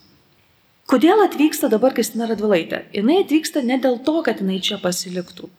Kodėl 0.87 1.19
atvyksta 1.25 1.67
dabar 1.67 1.91
Kristina 1.95 2.29
Radvilaitė? 2.29 2.85
Jis 2.95 3.09
atvyksta 3.25 3.63
ne 3.65 3.75
dėl 3.83 3.99
to, 4.07 4.21
kad 4.23 4.39
jinai 4.39 4.61
čia 4.63 4.79
pasiliktų, 4.79 5.49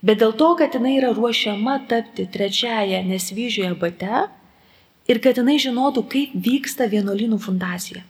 bet 0.00 0.22
dėl 0.22 0.32
to, 0.40 0.54
kad 0.56 0.72
jinai 0.76 0.96
yra 1.00 1.12
ruošiama 1.16 1.82
tapti 1.90 2.24
trečiaja 2.24 3.02
nesvyžioje 3.04 3.74
bate 3.76 4.24
ir 5.04 5.20
kad 5.20 5.36
jinai 5.36 5.58
žinotų, 5.60 6.06
kaip 6.08 6.34
vyksta 6.48 6.88
vienuolinų 6.88 7.38
fundacija. 7.44 8.06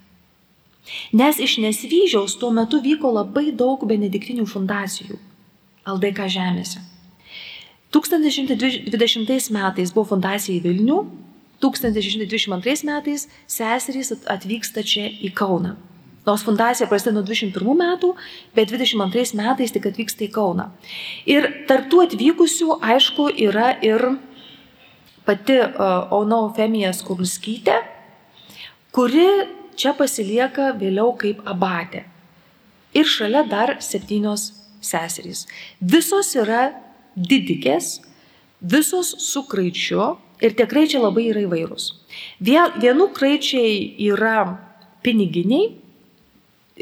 Nes 1.17 1.41
iš 1.41 1.59
nesvyžiaus 1.65 2.37
tuo 2.39 2.53
metu 2.55 2.79
vyko 2.85 3.11
labai 3.11 3.49
daug 3.57 3.83
benediktinių 3.89 4.45
fundacijų 4.47 5.17
LDK 5.89 6.29
žemėse. 6.39 6.83
1120 7.95 9.53
metais 9.55 9.93
buvo 9.95 10.09
fundacija 10.15 10.57
į 10.59 10.63
Vilnių, 10.65 10.99
1122 11.63 12.85
metais 12.89 13.29
seserys 13.47 14.13
atvyksta 14.27 14.83
čia 14.83 15.07
į 15.09 15.31
Kauną. 15.37 15.77
Nors 16.25 16.43
fundacija 16.45 16.89
prasideda 16.89 17.19
nuo 17.19 17.25
21 17.29 17.77
metų, 17.79 18.15
bet 18.57 18.71
22 18.73 19.37
metais 19.39 19.73
tik 19.73 19.87
atvyksta 19.91 20.25
į 20.27 20.31
Kauną. 20.35 20.71
Ir 21.29 21.51
tarptų 21.69 22.07
atvykusių, 22.09 22.79
aišku, 22.81 23.29
yra 23.47 23.75
ir 23.85 24.17
pati 25.29 25.61
uh, 25.61 26.09
Ona 26.17 26.41
Eufemija 26.47 26.93
Skurlskytė, 26.97 27.77
kuri 28.95 29.29
čia 29.77 29.93
pasilieka 29.97 30.73
vėliau 30.81 31.13
kaip 31.21 31.45
abatė. 31.49 32.05
Ir 32.97 33.09
šalia 33.11 33.45
dar 33.49 33.77
septynios 33.85 34.53
seserys. 34.85 35.45
Visos 35.81 36.33
yra 36.39 36.73
didikės, 37.17 38.01
visos 38.61 39.15
su 39.23 39.45
kraičiu 39.49 40.15
ir 40.43 40.55
tie 40.57 40.67
kraičiai 40.69 41.03
labai 41.03 41.29
yra 41.31 41.45
įvairūs. 41.47 41.89
Vienų 42.43 43.09
kraičiai 43.17 43.95
yra 44.11 44.37
piniginiai, 45.05 45.73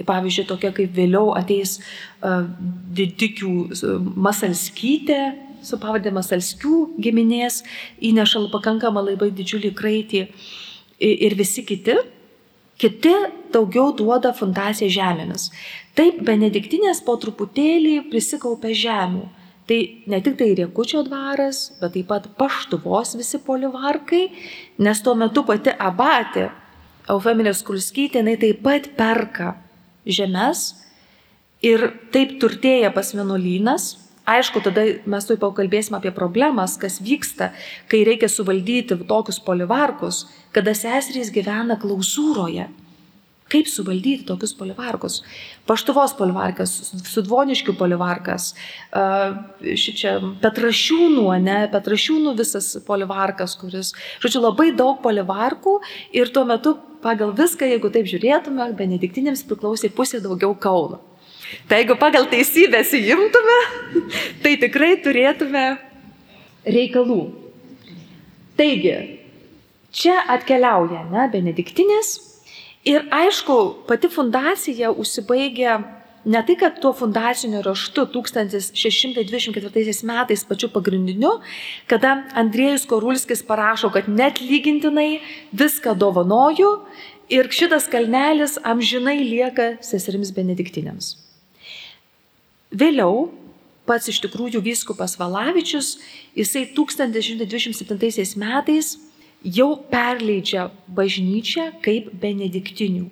pavyzdžiui, 0.09 0.49
tokia 0.49 0.73
kaip 0.73 0.93
vėliau 0.97 1.33
ateis 1.37 1.79
uh, 1.79 2.47
didikių 2.97 3.53
masalskytė, 4.17 5.21
su 5.63 5.79
pavadė 5.79 6.11
masalskių 6.15 6.79
giminės, 7.03 7.61
įneša 8.03 8.47
pakankamą 8.53 9.05
labai 9.13 9.31
didžiulį 9.35 9.71
kraitį 9.79 10.25
ir 11.03 11.37
visi 11.39 11.65
kiti. 11.67 11.99
Kiti 12.83 13.13
daugiau 13.55 13.93
duoda 13.95 14.33
fundaciją 14.35 14.89
žemėmis. 14.91 15.51
Taip, 15.95 16.23
benediktinės 16.27 17.03
po 17.07 17.15
truputėlį 17.21 18.09
prisikaupia 18.11 18.73
žemių 18.75 19.29
Tai 19.69 19.79
ne 20.11 20.19
tik 20.21 20.35
tai 20.41 20.51
Riekučio 20.59 21.05
dvaras, 21.07 21.69
bet 21.81 21.95
taip 21.95 22.09
pat 22.11 22.27
paštuvos 22.39 23.15
visi 23.19 23.39
polivarkai, 23.47 24.25
nes 24.83 25.03
tuo 25.05 25.15
metu 25.19 25.45
pati 25.47 25.71
abatė, 25.71 26.49
Eufeminė 27.11 27.51
Skulskytė, 27.55 28.21
jinai 28.21 28.37
taip 28.39 28.63
pat 28.63 28.89
perka 28.99 29.57
žemės 30.07 30.69
ir 31.63 31.89
taip 32.15 32.37
turtėja 32.43 32.93
pas 32.95 33.11
vienuolynas. 33.15 33.97
Aišku, 34.23 34.61
tada 34.63 34.85
mes 35.11 35.27
tuoj 35.27 35.39
pakalbėsime 35.43 35.99
apie 35.99 36.13
problemas, 36.15 36.77
kas 36.79 37.01
vyksta, 37.03 37.51
kai 37.91 38.05
reikia 38.07 38.29
suvaldyti 38.31 39.01
tokius 39.09 39.41
polivarkus, 39.43 40.29
kada 40.55 40.77
seserys 40.79 41.33
gyvena 41.35 41.75
klausūroje 41.83 42.69
Kaip 43.53 43.69
suvaldyti 43.69 44.25
tokius 44.25 44.55
polivarkus? 44.57 45.19
Paštuvos 45.69 46.15
polivarkas, 46.17 46.73
sudvoniškių 47.11 47.75
polivarkas, 47.77 48.53
šičia 49.85 50.15
Petrašiūnų, 50.41 51.27
ne, 51.45 51.59
Petrašiūnų 51.73 52.33
visas 52.39 52.71
polivarkas, 52.87 53.59
kuris, 53.61 53.93
žodžiu, 54.25 54.41
labai 54.47 54.71
daug 54.77 55.03
polivarkų 55.05 55.77
ir 56.17 56.33
tuo 56.33 56.47
metu 56.49 56.79
pagal 57.05 57.35
viską, 57.37 57.69
jeigu 57.75 57.93
taip 57.93 58.09
žiūrėtume, 58.09 58.71
benediktinėms 58.79 59.45
priklausė 59.51 59.93
pusė 59.93 60.23
daugiau 60.25 60.57
Kauno. 60.57 61.03
Tai 61.69 61.83
jeigu 61.83 61.99
pagal 62.01 62.25
teisybę 62.33 62.81
įimtume, 62.97 63.59
tai 64.41 64.57
tikrai 64.63 64.95
turėtume 65.05 65.65
reikalų. 66.65 67.23
Taigi, 68.57 68.97
čia 69.93 70.23
atkeliauja 70.33 71.05
ne, 71.13 71.27
benediktinės 71.33 72.32
ir 72.85 73.09
aišku, 73.11 73.59
pati 73.89 74.09
fundacija 74.09 74.91
užsibaigia 74.93 75.81
ne 76.25 76.43
tai, 76.47 76.57
kad 76.57 76.81
tuo 76.81 76.93
fundaciniu 76.95 77.63
raštu 77.63 78.07
1624 78.15 80.05
metais 80.07 80.45
pačiu 80.47 80.69
pagrindiniu, 80.71 81.41
kada 81.91 82.23
Andriejus 82.35 82.87
Korulskis 82.87 83.43
parašo, 83.47 83.91
kad 83.91 84.09
net 84.09 84.41
lygintinai 84.41 85.21
viską 85.53 85.95
dovanoju 85.99 86.71
ir 87.29 87.51
šitas 87.51 87.89
kalnelis 87.91 88.59
amžinai 88.63 89.19
lieka 89.25 89.77
seserims 89.83 90.31
benediktinėms. 90.35 91.17
Vėliau 92.73 93.31
pats 93.87 94.09
iš 94.09 94.21
tikrųjų 94.23 94.63
vyskupas 94.63 95.19
Valavičius, 95.19 95.99
jisai 96.39 96.69
1127 96.77 98.39
metais 98.39 98.97
jau 99.45 99.75
perleidžia 99.91 100.71
bažnyčią 100.89 101.73
kaip 101.83 102.13
benediktinių. 102.23 103.09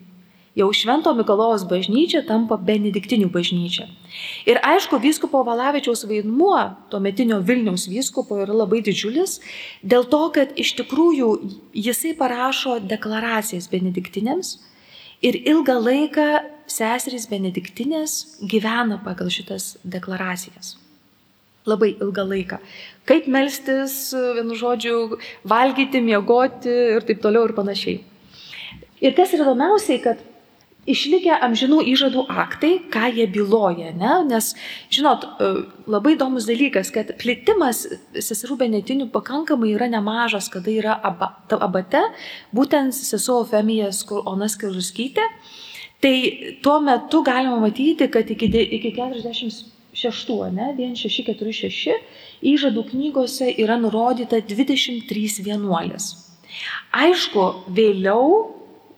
Jau 0.58 0.66
Švento 0.75 1.12
Mikalojaus 1.14 1.62
bažnyčia 1.70 2.25
tampa 2.26 2.56
benediktinių 2.58 3.28
bažnyčia. 3.30 3.87
Ir 4.50 4.58
aišku, 4.66 4.99
vyskupo 4.99 5.44
Valavičiaus 5.46 6.02
vaidmuo, 6.10 6.58
tuometinio 6.90 7.38
Vilniaus 7.46 7.87
vyskupo, 7.88 8.40
yra 8.42 8.56
labai 8.64 8.82
didžiulis, 8.82 9.38
dėl 9.87 10.08
to, 10.10 10.25
kad 10.34 10.52
iš 10.58 10.75
tikrųjų 10.82 11.30
jisai 11.87 12.16
parašo 12.18 12.80
deklaracijas 12.82 13.70
benediktinėms 13.70 14.56
ir 15.22 15.38
ilgą 15.38 15.78
laiką 15.78 16.28
seserys 16.70 17.30
benediktinės 17.30 18.42
gyvena 18.42 18.99
pagal 19.06 19.30
šitas 19.30 19.76
deklaracijas. 19.87 20.75
Labai 21.68 21.92
ilgą 22.00 22.24
laiką. 22.24 22.58
Kaip 23.08 23.26
melstis, 23.28 24.14
vienu 24.36 24.56
žodžiu, 24.56 25.18
valgyti, 25.44 26.00
miegoti 26.00 26.72
ir 26.96 27.04
taip 27.04 27.20
toliau 27.20 27.44
ir 27.48 27.54
panašiai. 27.56 28.00
Ir 29.00 29.16
kas 29.16 29.34
yra 29.36 29.44
įdomiausiai, 29.44 30.00
kad 30.04 30.22
išlikę 30.88 31.36
amžinų 31.44 31.82
įžadų 31.92 32.24
aktai, 32.42 32.72
ką 32.92 33.10
jie 33.16 33.26
byloja, 33.30 33.92
ne? 33.96 34.12
nes, 34.28 34.52
žinot, 34.92 35.26
labai 35.90 36.14
įdomus 36.16 36.48
dalykas, 36.48 36.92
kad 36.94 37.12
plėtimas 37.20 37.84
seserų 38.16 38.56
benetinių 38.64 39.10
pakankamai 39.12 39.74
yra 39.76 39.90
nemažas, 39.92 40.48
kada 40.52 40.72
yra 40.72 40.96
aba, 40.96 41.34
abate, 41.60 42.02
būtent 42.56 42.96
sesuo 42.96 43.42
Femijas, 43.48 44.02
kur 44.08 44.24
Onas 44.28 44.56
Kiruskytė, 44.60 45.28
Tai 46.00 46.16
tuo 46.64 46.78
metu 46.80 47.20
galima 47.22 47.58
matyti, 47.60 48.06
kad 48.08 48.30
iki, 48.32 48.48
iki 48.48 48.92
46, 49.94 50.50
ne, 50.54 50.70
1646 50.78 51.99
įžadų 52.47 52.87
knygose 52.92 53.50
yra 53.62 53.76
nurodyta 53.80 54.40
23 54.40 55.44
vienuolės. 55.47 56.12
Aišku, 56.94 57.47
vėliau, 57.70 58.50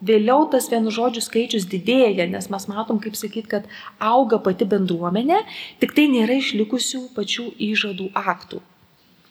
vėliau 0.04 0.46
tas 0.52 0.68
vienu 0.72 0.92
žodžiu 0.94 1.22
skaičius 1.24 1.68
didėja, 1.68 2.26
nes 2.30 2.48
mes 2.52 2.68
matom, 2.68 3.00
kaip 3.02 3.16
sakyt, 3.18 3.48
kad 3.48 3.68
auga 4.00 4.40
pati 4.42 4.68
bendruomenė, 4.68 5.42
tik 5.80 5.96
tai 5.96 6.08
nėra 6.12 6.38
išlikusių 6.40 7.08
pačių 7.16 7.48
įžadų 7.70 8.12
aktų. 8.16 8.62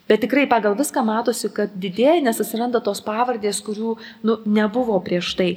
Bet 0.10 0.26
tikrai 0.26 0.48
pagal 0.50 0.76
viską 0.76 1.06
matosi, 1.08 1.48
kad 1.56 1.72
didėja, 1.80 2.20
nes 2.26 2.42
atsiranda 2.44 2.82
tos 2.84 3.00
pavardės, 3.06 3.62
kurių 3.64 3.96
nu, 4.28 4.42
nebuvo 4.46 4.98
prieš 5.06 5.36
tai. 5.40 5.52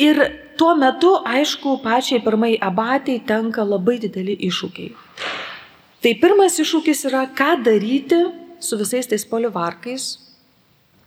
Ir 0.00 0.20
tuo 0.60 0.74
metu, 0.78 1.14
aišku, 1.24 1.78
pačiai 1.84 2.22
pirmai 2.24 2.54
abatai 2.60 3.20
tenka 3.26 3.64
labai 3.64 3.98
dideli 4.02 4.36
iššūkiai. 4.48 4.92
Tai 6.00 6.12
pirmas 6.22 6.56
iššūkis 6.62 7.06
yra, 7.10 7.26
ką 7.36 7.58
daryti 7.64 8.20
su 8.60 8.76
visais 8.80 9.08
tais 9.08 9.24
polivarkais, 9.28 10.06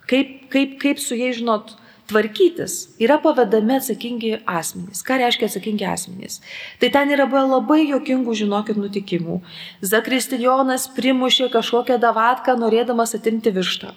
kaip, 0.09 0.35
kaip, 0.53 0.77
kaip 0.81 1.01
su 1.01 1.17
jais, 1.17 1.39
žinot, 1.39 1.73
tvarkytis. 2.09 2.75
Yra 3.01 3.17
pavedami 3.23 3.77
atsakingi 3.79 4.33
asmenys. 4.49 5.01
Ką 5.07 5.17
reiškia 5.21 5.47
atsakingi 5.49 5.87
asmenys? 5.87 6.41
Tai 6.81 6.91
ten 6.93 7.13
yra 7.15 7.27
buvę 7.29 7.45
labai 7.55 7.81
jokingų, 7.87 8.35
žinokit, 8.43 8.79
nutikimų. 8.79 9.39
Zakristijonas 9.93 10.89
primušė 10.97 11.49
kažkokią 11.53 11.99
davatką, 12.03 12.57
norėdamas 12.59 13.15
atimti 13.17 13.55
vištą. 13.55 13.93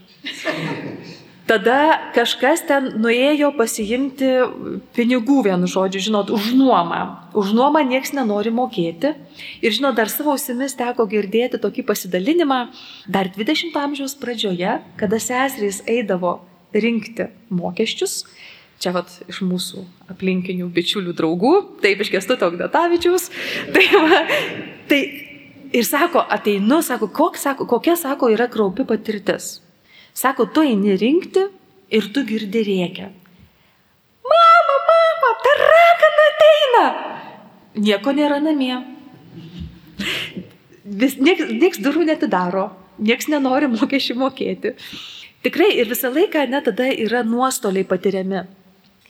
Tada 1.46 2.10
kažkas 2.10 2.64
ten 2.66 2.88
nuėjo 2.98 3.52
pasiimti 3.54 4.28
pinigų, 4.96 5.44
vienu 5.46 5.68
žodžiu, 5.70 6.00
žinot, 6.08 6.32
už 6.34 6.50
nuomą. 6.58 7.30
Už 7.38 7.52
nuomą 7.54 7.84
nieks 7.86 8.10
nenori 8.16 8.50
mokėti. 8.50 9.12
Ir, 9.62 9.70
žinot, 9.70 9.94
dar 9.94 10.10
savo 10.10 10.32
ausimis 10.34 10.74
teko 10.74 11.06
girdėti 11.06 11.60
tokį 11.62 11.84
pasidalinimą 11.86 12.58
dar 13.06 13.30
20 13.30 13.78
amžiaus 13.78 14.16
pradžioje, 14.18 14.80
kada 14.98 15.20
seserys 15.22 15.84
eidavo 15.86 16.40
rinkti 16.74 17.28
mokesčius. 17.54 18.24
Čia 18.82 18.90
vat 18.92 19.12
iš 19.30 19.38
mūsų 19.46 19.84
aplinkinių 20.12 20.66
bičiulių 20.74 21.14
draugų, 21.16 21.52
taip 21.84 22.02
iš 22.02 22.10
Kestuto 22.12 22.50
Gnatavičiaus. 22.52 23.30
Tai, 23.76 23.86
va, 23.94 24.18
tai 24.90 25.00
ir 25.72 25.86
sako, 25.86 26.26
ateinu, 26.26 26.82
sako, 26.82 27.08
kok, 27.14 27.38
sako, 27.40 27.68
kokia, 27.70 27.94
sako, 27.96 28.34
yra 28.34 28.50
kraupi 28.50 28.84
patirtis. 28.88 29.60
Sako, 30.16 30.46
tu 30.48 30.64
eini 30.64 30.96
rinkti 30.96 31.42
ir 31.92 32.08
tu 32.14 32.22
girdi 32.24 32.62
rėkia. 32.64 33.10
Mama, 34.32 34.76
mama, 34.88 35.32
ta 35.44 35.52
ragana 35.60 36.28
ateina. 36.30 36.84
Nieko 37.76 38.14
nėra 38.16 38.40
namie. 38.40 38.78
Vis, 40.86 41.18
nieks, 41.20 41.50
nieks 41.60 41.82
durų 41.84 42.06
netidaro, 42.08 42.70
nieks 42.96 43.28
nenori 43.28 43.68
mokesčių 43.74 44.16
mokėti. 44.22 44.72
Tikrai 45.44 45.68
ir 45.82 45.90
visą 45.92 46.08
laiką 46.14 46.46
net 46.48 46.64
tada 46.70 46.88
yra 46.94 47.20
nuostoliai 47.26 47.84
patiriami. 47.84 48.46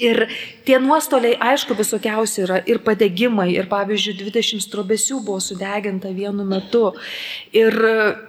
Ir 0.02 0.26
tie 0.68 0.76
nuostoliai, 0.82 1.38
aišku, 1.40 1.72
visokiausi 1.78 2.42
yra 2.44 2.58
ir 2.68 2.82
padegimai, 2.84 3.48
ir 3.54 3.68
pavyzdžiui, 3.70 4.16
20 4.26 4.60
strobesių 4.64 5.22
buvo 5.24 5.40
sudeginta 5.40 6.10
vienu 6.12 6.44
metu. 6.44 6.90
Ir, 7.56 7.72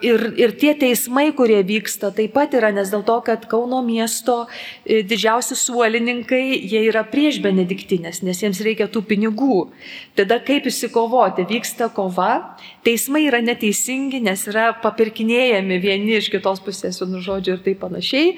ir, 0.05 0.23
ir 0.39 0.53
tie 0.59 0.71
teismai, 0.79 1.33
kurie 1.35 1.59
vyksta, 1.67 2.13
taip 2.15 2.37
pat 2.37 2.55
yra, 2.55 2.71
nes 2.75 2.91
dėl 2.93 3.03
to, 3.07 3.17
kad 3.25 3.43
Kauno 3.51 3.81
miesto 3.83 4.45
e, 4.85 5.01
didžiausi 5.03 5.57
suolininkai, 5.59 6.55
jie 6.63 6.85
yra 6.87 7.03
prieš 7.07 7.41
benediktinės, 7.43 8.21
nes 8.23 8.39
jiems 8.43 8.63
reikia 8.63 8.87
tų 8.91 9.03
pinigų. 9.11 9.59
Tada 10.15 10.39
kaip 10.43 10.69
įsikovoti, 10.71 11.47
vyksta 11.51 11.89
kova, 11.91 12.55
teismai 12.87 13.25
yra 13.27 13.43
neteisingi, 13.43 14.23
nes 14.23 14.47
yra 14.47 14.69
papirkinėjami 14.83 15.81
vieni 15.83 16.15
iš 16.21 16.31
kitos 16.31 16.63
pusės, 16.63 17.03
vienu 17.03 17.19
žodžiu, 17.25 17.57
ir 17.57 17.67
taip 17.67 17.83
panašiai. 17.83 18.33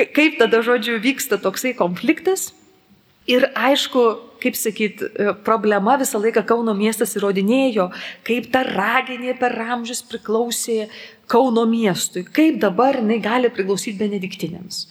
Kaip 0.00 0.40
tada, 0.40 0.64
žodžiu, 0.64 0.96
vyksta 1.04 1.36
toksai 1.42 1.76
konfliktas? 1.76 2.48
Ir 3.30 3.46
aišku, 3.54 4.02
kaip 4.42 4.56
sakyt, 4.58 5.02
e, 5.02 5.32
problema 5.46 5.94
visą 6.00 6.18
laiką 6.18 6.42
Kauno 6.46 6.74
miestas 6.74 7.14
įrodinėjo, 7.14 7.90
kaip 8.26 8.48
ta 8.50 8.64
raginė 8.66 9.36
per 9.38 9.54
amžius 9.62 10.02
priklausė 10.02 10.88
Kauno 11.30 11.62
miestui, 11.70 12.24
kaip 12.26 12.58
dabar 12.60 12.98
jinai 12.98 13.20
gali 13.22 13.50
priklausyti 13.54 13.94
benediktinėms. 14.00 14.86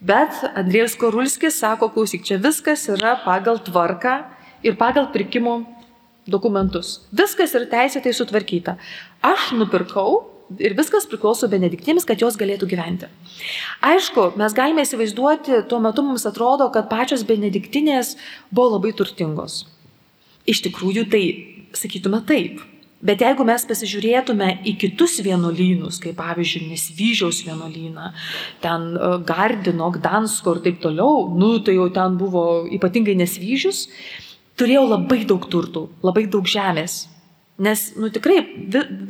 Bet 0.00 0.34
Andrėjus 0.54 0.96
Korulskis 0.98 1.58
sako, 1.58 1.88
klausyk, 1.94 2.24
čia 2.26 2.38
viskas 2.42 2.88
yra 2.90 3.16
pagal 3.24 3.62
tvarką 3.62 4.18
ir 4.62 4.76
pagal 4.78 5.10
pirkimo 5.14 5.60
dokumentus. 6.26 7.06
Viskas 7.14 7.54
yra 7.54 7.66
teisėtai 7.70 8.12
sutvarkyta. 8.14 8.76
Aš 9.22 9.52
nupirkau 9.58 10.37
ir 10.56 10.76
viskas 10.78 11.06
priklauso 11.08 11.48
benediktinėms, 11.50 12.06
kad 12.08 12.22
jos 12.22 12.38
galėtų 12.40 12.68
gyventi. 12.70 13.10
Aišku, 13.84 14.32
mes 14.40 14.56
galime 14.56 14.84
įsivaizduoti, 14.86 15.62
tuo 15.68 15.82
metu 15.84 16.04
mums 16.06 16.24
atrodo, 16.28 16.70
kad 16.74 16.88
pačios 16.90 17.26
benediktinės 17.28 18.16
buvo 18.50 18.78
labai 18.78 18.94
turtingos. 18.96 19.66
Iš 20.48 20.64
tikrųjų, 20.64 21.06
tai 21.12 21.22
sakytume 21.76 22.22
taip. 22.28 22.62
Bet 22.98 23.20
jeigu 23.22 23.44
mes 23.46 23.62
pasižiūrėtume 23.62 24.46
į 24.66 24.72
kitus 24.80 25.20
vienuolynus, 25.22 26.00
kaip 26.02 26.16
pavyzdžiui, 26.18 26.64
Nesvyžiaus 26.72 27.44
vienuolyną, 27.46 28.08
ten 28.64 28.88
e, 28.96 29.10
Gardino, 29.28 29.92
Gdansko 29.94 30.56
ir 30.56 30.64
taip 30.64 30.80
toliau, 30.82 31.28
nu 31.38 31.52
tai 31.62 31.76
jau 31.76 31.86
ten 31.94 32.16
buvo 32.18 32.64
ypatingai 32.74 33.14
Nesvyžius, 33.20 33.84
turėjau 34.58 34.88
labai 34.88 35.20
daug 35.30 35.46
turtų, 35.46 35.84
labai 36.02 36.26
daug 36.32 36.50
žemės, 36.50 37.04
Nes, 37.58 37.80
nu 37.98 38.06
tikrai, 38.14 38.36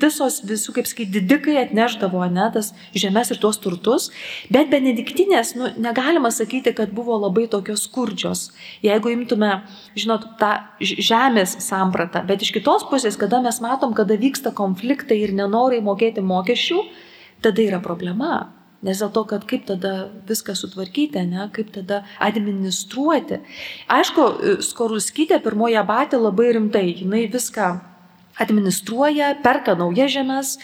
visos, 0.01 0.39
visų, 0.49 0.73
kaip 0.79 0.87
sakyti, 0.89 1.19
didikai 1.19 1.59
atneždavo, 1.67 2.23
ne, 2.33 2.47
tas 2.55 2.71
žemės 2.97 3.29
ir 3.35 3.41
tuos 3.43 3.59
turtus, 3.61 4.07
bet 4.49 4.71
benediktinės, 4.73 5.51
nu, 5.61 5.69
negalima 5.77 6.31
sakyti, 6.33 6.73
kad 6.73 6.95
buvo 6.97 7.19
labai 7.21 7.45
tokios 7.53 7.85
skurdžios. 7.85 8.47
Jeigu 8.81 9.13
imtume, 9.13 9.51
žinot, 10.01 10.25
tą 10.41 10.55
žemės 10.81 11.59
sampratą, 11.61 12.23
bet 12.25 12.47
iš 12.47 12.55
kitos 12.57 12.87
pusės, 12.89 13.19
kada 13.21 13.43
mes 13.45 13.61
matom, 13.61 13.93
kada 13.93 14.17
vyksta 14.17 14.55
konfliktai 14.57 15.21
ir 15.27 15.35
nenorai 15.37 15.83
mokėti 15.85 16.25
mokesčių, 16.25 16.81
tada 17.45 17.67
yra 17.67 17.83
problema. 17.85 18.55
Nes 18.81 19.03
dėl 19.03 19.13
to, 19.13 19.27
kad 19.29 19.45
kaip 19.51 19.69
tada 19.69 19.93
viską 20.25 20.57
sutvarkyti, 20.57 21.21
ne, 21.27 21.51
kaip 21.53 21.75
tada 21.75 22.05
administruoti. 22.23 23.43
Aišku, 23.93 24.27
Skorulskytė 24.65 25.43
pirmoje 25.45 25.85
batė 25.85 26.23
labai 26.23 26.53
rimtai, 26.57 26.87
jinai 27.03 27.27
viską 27.29 27.73
administruoja, 28.40 29.35
perka 29.44 29.74
naujas 29.79 30.12
žemės 30.14 30.55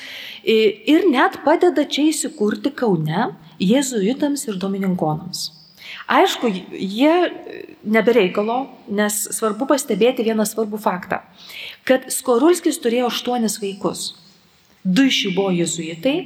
ir 0.45 1.09
net 1.11 1.41
padeda 1.45 1.85
čia 1.85 2.09
įsikurti 2.11 2.73
Kaune 2.75 3.33
jėzuitams 3.63 4.47
ir 4.49 4.59
domininkonams. 4.63 5.51
Aišku, 6.11 6.51
jie 6.73 7.13
nebereikalo, 7.85 8.65
nes 8.93 9.17
svarbu 9.37 9.69
pastebėti 9.71 10.25
vieną 10.27 10.45
svarbų 10.49 10.81
faktą, 10.83 11.21
kad 11.89 12.11
Skorulskis 12.13 12.81
turėjo 12.83 13.09
aštuonis 13.13 13.57
vaikus. 13.63 14.13
Du 14.85 15.07
iš 15.09 15.23
jų 15.27 15.35
buvo 15.37 15.53
jėzuitai, 15.55 16.17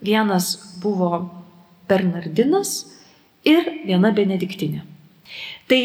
vienas 0.00 0.54
buvo 0.80 1.26
Bernardinas 1.90 2.86
ir 3.44 3.66
viena 3.84 4.12
benediktinė. 4.16 4.84
Tai, 5.68 5.80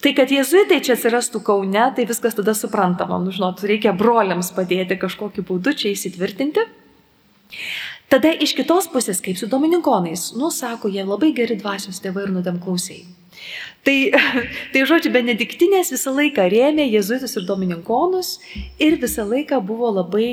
tai 0.00 0.14
kad 0.16 0.30
jėzuitai 0.32 0.80
čia 0.84 0.94
atsirastų 0.96 1.42
Kaune, 1.44 1.84
tai 1.96 2.06
viskas 2.08 2.36
tada 2.38 2.54
suprantama. 2.56 3.18
Nu, 3.22 3.34
žinot, 3.34 3.64
reikia 3.68 3.92
broliams 3.96 4.52
padėti 4.56 4.98
kažkokiu 5.00 5.44
būdu 5.46 5.74
čia 5.76 5.92
įsitvirtinti. 5.92 6.64
Tada 8.12 8.30
iš 8.30 8.54
kitos 8.56 8.86
pusės, 8.92 9.20
kaip 9.24 9.38
su 9.40 9.48
dominikonais, 9.50 10.32
nu, 10.38 10.50
sako, 10.54 10.90
jie 10.92 11.04
labai 11.04 11.32
geri 11.36 11.56
dvasios 11.58 12.00
tėvai 12.04 12.28
ir 12.28 12.34
nudemklausiai. 12.34 13.04
Tai, 13.84 13.96
tai 14.72 14.82
žodžiu, 14.88 15.12
benediktinės 15.12 15.92
visą 15.92 16.12
laiką 16.14 16.46
rėmė 16.52 16.86
jėzuitus 16.88 17.36
ir 17.40 17.46
domininkonus 17.48 18.38
ir 18.82 18.96
visą 19.02 19.26
laiką 19.28 19.60
buvo 19.66 19.90
labai, 19.98 20.28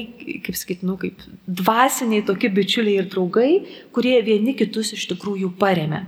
kaip 0.46 0.56
sakyt, 0.60 0.86
nu, 0.88 0.96
kaip 1.02 1.24
dvasiniai 1.48 2.24
tokie 2.28 2.52
bičiuliai 2.54 3.02
ir 3.02 3.10
draugai, 3.12 3.52
kurie 3.96 4.18
vieni 4.24 4.56
kitus 4.58 4.94
iš 4.96 5.10
tikrųjų 5.12 5.52
paremė. 5.60 6.06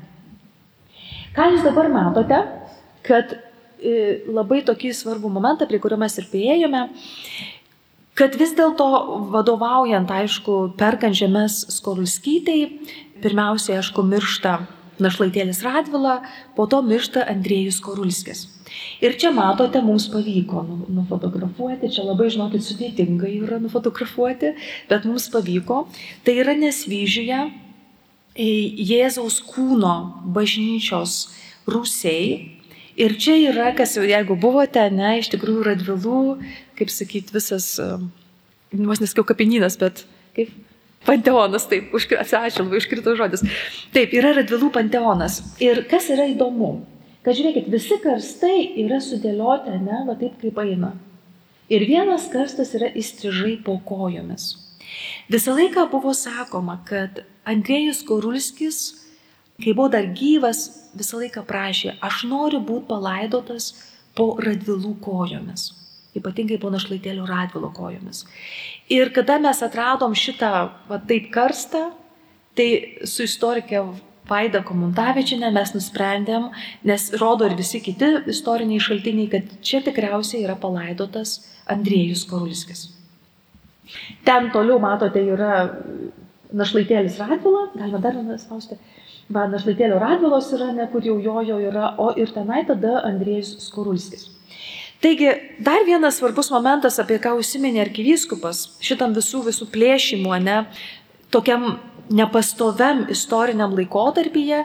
Ką 1.34 1.50
jūs 1.50 1.66
dabar 1.66 1.90
matote, 1.90 2.38
kad 3.08 3.36
e, 3.36 4.24
labai 4.28 4.62
tokį 4.68 4.94
svarbų 4.96 5.32
momentą, 5.34 5.68
prie 5.70 5.80
kurio 5.84 6.00
mes 6.02 6.16
ir 6.20 6.30
prieėjome, 6.32 6.86
kad 8.20 8.38
vis 8.40 8.54
dėlto 8.58 8.88
vadovaujant, 9.34 10.12
aišku, 10.12 10.60
perkant 10.80 11.18
žemės 11.18 11.64
skorulskytai, 11.78 12.60
pirmiausiai, 13.24 13.80
aišku, 13.82 14.06
miršta 14.06 14.62
našlaitėlis 15.02 15.64
Radvila, 15.66 16.20
po 16.58 16.68
to 16.70 16.82
miršta 16.86 17.24
Andrėjus 17.32 17.80
Korulskis. 17.84 18.46
Ir 19.04 19.18
čia 19.20 19.34
matote, 19.36 19.82
mums 19.86 20.08
pavyko 20.12 20.64
nu, 20.66 20.78
nufotografuoti, 21.02 21.92
čia 21.94 22.06
labai, 22.08 22.30
žinokit, 22.34 22.64
sudėtinga 22.66 23.30
yra 23.30 23.60
nufotografuoti, 23.62 24.54
bet 24.90 25.06
mums 25.10 25.28
pavyko. 25.34 25.84
Tai 26.26 26.38
yra 26.44 26.56
nesvyžiuje 26.58 27.44
Jėzaus 28.34 29.38
kūno 29.46 29.94
bažnyčios 30.34 31.28
rūsiai. 31.70 32.63
Ir 33.00 33.16
čia 33.18 33.36
yra, 33.50 33.72
kas 33.74 33.96
jau 33.98 34.04
jeigu 34.06 34.36
buvote, 34.38 34.84
ne, 34.94 35.16
iš 35.22 35.32
tikrųjų 35.34 35.64
radvilų, 35.72 36.20
kaip 36.78 36.92
sakyt, 36.94 37.32
visas, 37.34 37.72
vos 38.70 39.02
nesakiau 39.02 39.26
kapinynas, 39.26 39.80
bet 39.82 40.04
kaip 40.38 40.52
panteonas, 41.08 41.66
taip, 41.72 41.94
atsiprašau, 41.98 42.68
iškrito 42.78 43.16
žodis. 43.18 43.44
Taip, 43.96 44.14
yra 44.14 44.36
radvilų 44.38 44.70
panteonas. 44.76 45.42
Ir 45.64 45.84
kas 45.90 46.12
yra 46.14 46.28
įdomu, 46.32 46.76
kad 47.26 47.38
žiūrėkit, 47.38 47.70
visi 47.74 47.98
karstai 48.04 48.60
yra 48.86 49.02
sudėlioti, 49.04 49.74
ne, 49.84 50.04
va 50.08 50.18
taip 50.20 50.38
kaip 50.44 50.62
eina. 50.64 50.94
Ir 51.74 51.88
vienas 51.90 52.28
karstas 52.30 52.76
yra 52.78 52.92
įstrižai 52.94 53.58
po 53.66 53.80
kojomis. 53.88 54.52
Visą 55.32 55.56
laiką 55.58 55.88
buvo 55.90 56.14
sakoma, 56.14 56.78
kad 56.86 57.24
Andrėjus 57.50 58.04
Korulskis, 58.06 59.03
kai 59.62 59.76
buvo 59.76 59.92
dar 59.94 60.10
gyvas, 60.18 60.66
visą 60.98 61.22
laiką 61.22 61.46
prašė, 61.50 61.98
aš 62.02 62.24
noriu 62.30 62.62
būti 62.64 62.90
palaidotas 62.90 63.74
po 64.18 64.34
radvilų 64.42 64.98
kojomis 65.04 65.72
ypatingai 66.18 66.60
po 66.62 66.72
našlaitėlių 66.74 67.26
radvilo 67.26 67.72
kojomis. 67.74 68.24
Ir 68.94 69.12
kada 69.16 69.40
mes 69.42 69.62
atradom 69.66 70.16
šitą, 70.18 70.52
va 70.90 71.00
taip 71.10 71.32
karstą, 71.34 71.88
tai 72.58 72.68
su 73.10 73.26
istorikė 73.26 73.84
Vaida 74.30 74.62
Komuntavičinė 74.64 75.50
mes 75.52 75.74
nusprendėm, 75.76 76.48
nes 76.88 77.10
rodo 77.20 77.50
ir 77.50 77.58
visi 77.60 77.82
kiti 77.84 78.08
istoriniai 78.32 78.82
šaltiniai, 78.82 79.28
kad 79.34 79.50
čia 79.66 79.82
tikriausiai 79.84 80.46
yra 80.46 80.56
palaidotas 80.60 81.42
Andriejus 81.70 82.24
Korulskis. 82.30 82.86
Ten 84.24 84.48
toliau, 84.54 84.80
matote, 84.80 85.20
yra 85.34 85.66
našlaitėlis 86.56 87.20
Radvila, 87.20 87.66
galima 87.76 88.00
dar 88.00 88.16
vieną 88.16 88.40
spausti. 88.40 88.78
Va, 89.32 89.46
našlaitėlio 89.48 90.00
Radvilos 90.02 90.50
yra, 90.56 90.72
ne 90.76 90.88
kur 90.92 91.06
jau 91.06 91.16
jojo 91.24 91.60
yra, 91.64 91.94
o 91.98 92.12
ir 92.20 92.32
tenai 92.36 92.66
tada 92.68 93.00
Andriejus 93.08 93.56
Skorulskis. 93.64 94.28
Taigi, 95.04 95.30
dar 95.60 95.84
vienas 95.88 96.20
svarbus 96.20 96.52
momentas, 96.52 97.00
apie 97.00 97.18
ką 97.24 97.34
užsiminė 97.40 97.82
arkivyskupas, 97.84 98.66
šitam 98.84 99.16
visų 99.16 99.46
visų 99.50 99.68
plėšimų, 99.72 100.36
ne, 100.44 100.58
tokiam 101.32 101.78
nepastoviam 102.12 103.06
istoriniam 103.12 103.76
laikotarpyje, 103.76 104.64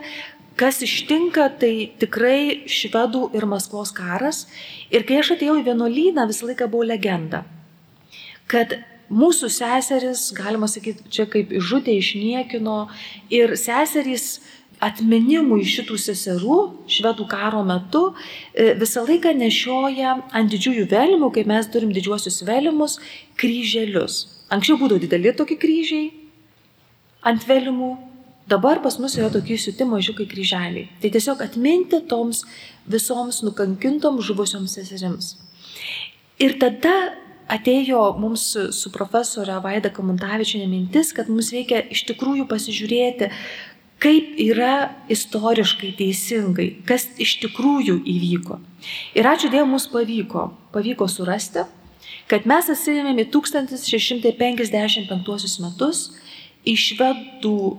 kas 0.59 0.81
ištinka, 0.83 1.47
tai 1.59 1.73
tikrai 1.99 2.67
švedų 2.67 3.29
ir 3.35 3.47
Maskvos 3.47 3.93
karas. 3.95 4.45
Ir 4.91 5.07
kai 5.07 5.21
aš 5.21 5.33
atėjau 5.37 5.57
į 5.61 5.65
vienuolyną, 5.71 6.27
visą 6.27 6.49
laiką 6.49 6.67
buvo 6.71 6.87
legenda, 6.87 7.45
kad 8.51 8.75
mūsų 9.09 9.49
seseris, 9.53 10.29
galima 10.37 10.69
sakyti, 10.69 11.05
čia 11.13 11.25
kaip 11.29 11.51
išžudė, 11.55 11.97
išniekino 11.99 12.79
ir 13.33 13.55
seserys 13.57 14.39
atminimui 14.79 15.65
šitų 15.67 15.97
seserų 15.99 16.57
švedų 16.87 17.25
karo 17.29 17.63
metu 17.67 18.03
e, 18.53 18.73
visą 18.79 19.03
laiką 19.07 19.33
nešioja 19.35 20.15
ant 20.31 20.51
didžiųjų 20.53 20.85
velimų, 20.91 21.31
kai 21.35 21.43
mes 21.49 21.67
turim 21.71 21.91
didžiuosius 21.95 22.41
velimus, 22.47 22.99
kryželius. 23.39 24.21
Anksčiau 24.49 24.79
būdavo 24.79 25.03
dideli 25.03 25.33
tokie 25.35 25.59
kryžiai 25.59 26.07
ant 27.27 27.43
velimų, 27.49 27.97
dabar 28.49 28.79
pas 28.81 28.95
mus 29.03 29.17
yra 29.19 29.27
tokie 29.33 29.59
siūti 29.59 29.85
mažiukai 29.89 30.29
kryželiai. 30.31 30.87
Tai 31.03 31.11
tiesiog 31.11 31.43
atminti 31.43 31.99
toms 32.09 32.45
visoms 32.89 33.43
nukankintom 33.45 34.21
žuvusioms 34.23 34.79
seserims. 34.79 35.35
Ir 36.39 36.55
tada 36.61 36.95
atėjo 37.49 38.03
mums 38.19 38.45
su 38.75 38.91
profesorė 38.93 39.57
Vaida 39.63 39.89
Kamuntavičinė 39.93 40.67
mintis, 40.69 41.13
kad 41.15 41.31
mums 41.31 41.53
reikia 41.55 41.81
iš 41.89 42.05
tikrųjų 42.11 42.45
pasižiūrėti, 42.49 43.31
kaip 43.99 44.37
yra 44.39 44.95
istoriškai 45.11 45.91
teisingai, 45.99 46.69
kas 46.87 47.03
iš 47.19 47.43
tikrųjų 47.43 47.99
įvyko. 48.07 48.55
Ir 49.17 49.27
ačiū 49.27 49.49
Dievui 49.51 49.71
mums 49.73 49.87
pavyko, 49.91 50.51
pavyko 50.73 51.07
surasti, 51.11 51.59
kad 52.31 52.45
mes 52.47 52.69
atsirėmėme 52.71 53.25
1655 53.33 55.59
metus 55.65 55.97
į 56.63 56.75
švedų 56.79 57.59
e, 57.69 57.71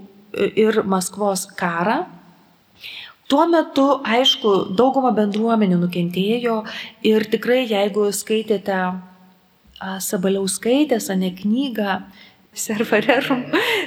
ir 0.66 0.82
Maskvos 0.84 1.46
karą. 1.56 2.04
Tuo 3.30 3.46
metu, 3.46 4.02
aišku, 4.02 4.74
dauguma 4.74 5.14
bendruomenių 5.14 5.78
nukentėjo 5.84 6.64
ir 7.06 7.24
tikrai, 7.30 7.62
jeigu 7.70 8.10
skaitėte 8.12 9.09
Sabaliauskaitės, 9.80 11.08
ane 11.12 11.30
knygą, 11.36 12.00
Servarerum, 12.50 13.44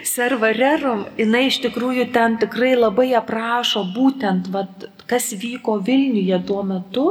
servarerum, 0.08 1.02
jinai 1.20 1.50
iš 1.50 1.58
tikrųjų 1.66 2.06
ten 2.16 2.38
tikrai 2.40 2.72
labai 2.78 3.10
aprašo 3.20 3.84
būtent, 3.92 4.48
vat, 4.54 4.86
kas 5.10 5.34
vyko 5.36 5.82
Vilniuje 5.84 6.40
tuo 6.48 6.62
metu, 6.64 7.04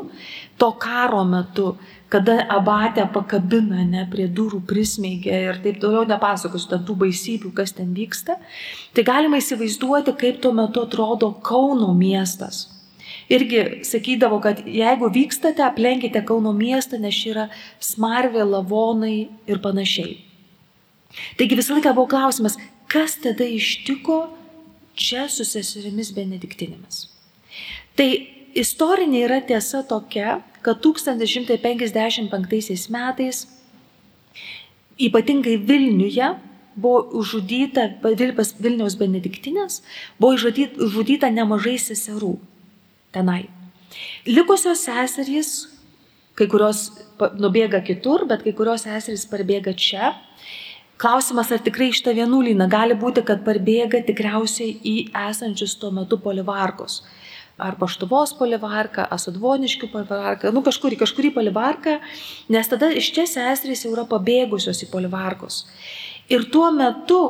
to 0.56 0.70
karo 0.80 1.26
metu, 1.28 1.74
kada 2.12 2.38
abatę 2.56 3.04
pakabina, 3.12 3.84
ne, 3.84 4.06
prie 4.08 4.30
durų 4.32 4.62
prismeigė 4.68 5.42
ir 5.50 5.60
taip 5.64 5.78
toliau 5.84 6.08
nepasakosiu 6.08 6.72
ten 6.72 6.88
tų 6.88 6.96
baisybių, 7.04 7.52
kas 7.60 7.76
ten 7.76 7.92
vyksta. 7.96 8.38
Tai 8.96 9.04
galima 9.04 9.40
įsivaizduoti, 9.40 10.16
kaip 10.24 10.40
tuo 10.40 10.56
metu 10.56 10.86
atrodo 10.88 11.34
Kauno 11.44 11.92
miestas. 11.96 12.66
Irgi 13.32 13.80
sakydavo, 13.88 14.42
kad 14.44 14.60
jeigu 14.66 15.08
vykstate, 15.12 15.62
aplenkite 15.64 16.20
Kauno 16.28 16.52
miestą, 16.52 16.98
nes 17.00 17.16
čia 17.16 17.30
yra 17.32 17.46
smarvė, 17.80 18.44
lavonai 18.44 19.30
ir 19.48 19.60
panašiai. 19.64 20.18
Taigi 21.38 21.56
visą 21.56 21.78
laiką 21.78 21.94
buvo 21.96 22.10
klausimas, 22.12 22.58
kas 22.92 23.16
tada 23.24 23.44
ištiko 23.48 24.18
čia 24.98 25.28
su 25.32 25.44
seserimis 25.48 26.12
benediktinėmis. 26.16 27.06
Tai 27.96 28.08
istorinė 28.58 29.18
yra 29.26 29.40
tiesa 29.48 29.82
tokia, 29.88 30.40
kad 30.64 30.76
1155 30.84 32.88
metais, 32.92 33.46
ypatingai 35.00 35.56
Vilniuje, 35.56 36.28
buvo 36.76 37.24
Vilpas 38.20 38.54
Vilniaus 38.60 38.94
benediktinės, 39.00 39.82
buvo 40.20 40.36
užžudyta 40.36 41.32
nemažai 41.32 41.78
seserų 41.80 42.36
tenai. 43.14 43.46
Likusios 44.26 44.84
seserys, 44.86 45.52
kai 46.38 46.48
kurios 46.48 46.88
nubėga 47.38 47.82
kitur, 47.84 48.26
bet 48.28 48.44
kai 48.46 48.54
kurios 48.56 48.86
seserys 48.88 49.26
parbėga 49.30 49.76
čia, 49.76 50.14
Klausimas, 51.02 51.48
ar 51.50 51.58
tikrai 51.58 51.88
iš 51.90 51.98
tą 52.06 52.12
vienuolyną 52.14 52.68
gali 52.70 52.94
būti, 52.94 53.24
kad 53.26 53.40
parbėga 53.42 54.04
tikriausiai 54.06 54.76
į 54.86 54.92
esančius 55.18 55.72
tuo 55.80 55.88
metu 55.90 56.14
polivarkus. 56.22 57.00
Ar 57.58 57.74
paštuvos 57.80 58.36
polivarką, 58.38 59.08
asudvoniškių 59.16 59.88
polivarką, 59.90 60.52
nu 60.54 60.62
kažkurį, 60.62 61.00
kažkurį 61.00 61.32
polivarką, 61.34 61.96
nes 62.54 62.70
tada 62.70 62.92
iš 62.94 63.10
čia 63.16 63.26
seserys 63.26 63.82
jau 63.82 63.90
yra 63.96 64.06
pabėgusios 64.12 64.84
į 64.86 64.92
polivarkus. 64.94 65.64
Ir 66.30 66.46
tuo 66.54 66.70
metu 66.70 67.20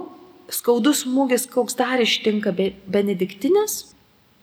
skaudus 0.53 1.07
smūgis, 1.07 1.49
koks 1.49 1.79
dar 1.81 2.05
ištinka 2.05 2.53
benediktinės, 2.53 3.92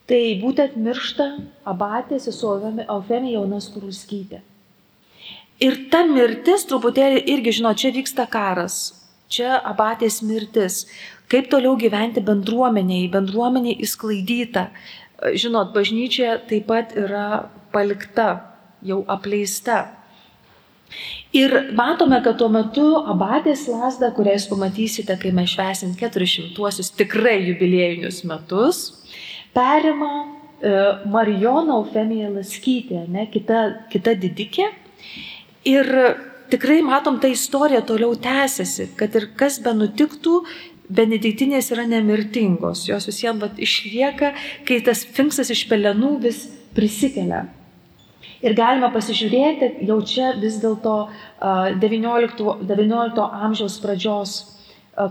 tai 0.09 0.21
būtent 0.41 0.77
miršta 0.79 1.27
abatė 1.69 2.17
sesuo 2.21 2.55
Eufemija 2.59 3.37
Jaunas 3.37 3.69
Kuruskytė. 3.73 4.41
Ir 5.59 5.75
ta 5.91 6.05
mirtis 6.07 6.63
truputėlį 6.69 7.25
irgi, 7.33 7.57
žinot, 7.59 7.77
čia 7.81 7.91
vyksta 7.91 8.25
karas, 8.31 8.79
čia 9.27 9.57
abatės 9.59 10.21
mirtis, 10.23 10.85
kaip 11.29 11.49
toliau 11.51 11.75
gyventi 11.77 12.23
bendruomeniai, 12.25 13.09
bendruomeniai 13.11 13.75
įsklaidyta. 13.83 14.69
Žinot, 15.35 15.73
bažnyčia 15.75 16.37
taip 16.47 16.69
pat 16.69 16.95
yra 16.97 17.49
palikta, 17.75 18.29
jau 18.81 19.01
apleista. 19.11 19.81
Ir 21.35 21.51
matome, 21.77 22.17
kad 22.25 22.39
tuo 22.39 22.47
metu 22.49 22.85
abatės 23.11 23.67
lasda, 23.69 24.09
kurią 24.15 24.37
jūs 24.37 24.47
pamatysite, 24.49 25.19
kai 25.21 25.33
mes 25.35 25.51
švesim 25.51 25.91
400-uosius 25.99 26.89
tikrai 26.97 27.35
jubiliejinius 27.51 28.23
metus, 28.31 28.79
perima 29.55 30.11
e, 30.25 30.73
Marijona 31.09 31.79
Eufemija 31.79 32.31
Laskytė, 32.33 33.05
ne, 33.11 33.27
kita, 33.31 33.61
kita 33.91 34.15
didikė. 34.19 34.69
Ir 35.69 35.89
tikrai 36.51 36.81
matom, 36.85 37.19
ta 37.21 37.29
istorija 37.31 37.81
toliau 37.85 38.15
tęsiasi, 38.19 38.91
kad 38.99 39.15
ir 39.17 39.29
kas 39.39 39.59
be 39.63 39.73
nutiktų, 39.77 40.41
benediktinės 40.89 41.69
yra 41.75 41.85
nemirtingos, 41.85 42.87
jos 42.89 43.05
visiems 43.09 43.43
vat, 43.43 43.59
išlieka, 43.61 44.33
kai 44.65 44.81
tas 44.85 45.03
finksas 45.05 45.51
iš 45.53 45.67
pelenų 45.69 46.15
vis 46.25 46.47
prisikelia. 46.75 47.45
Ir 48.39 48.55
galime 48.55 48.87
pasižiūrėti, 48.93 49.83
jau 49.87 49.99
čia 50.07 50.31
vis 50.39 50.57
dėlto 50.63 51.09
19, 51.83 52.63
19 52.69 53.27
amžiaus 53.49 53.75
pradžios 53.83 54.37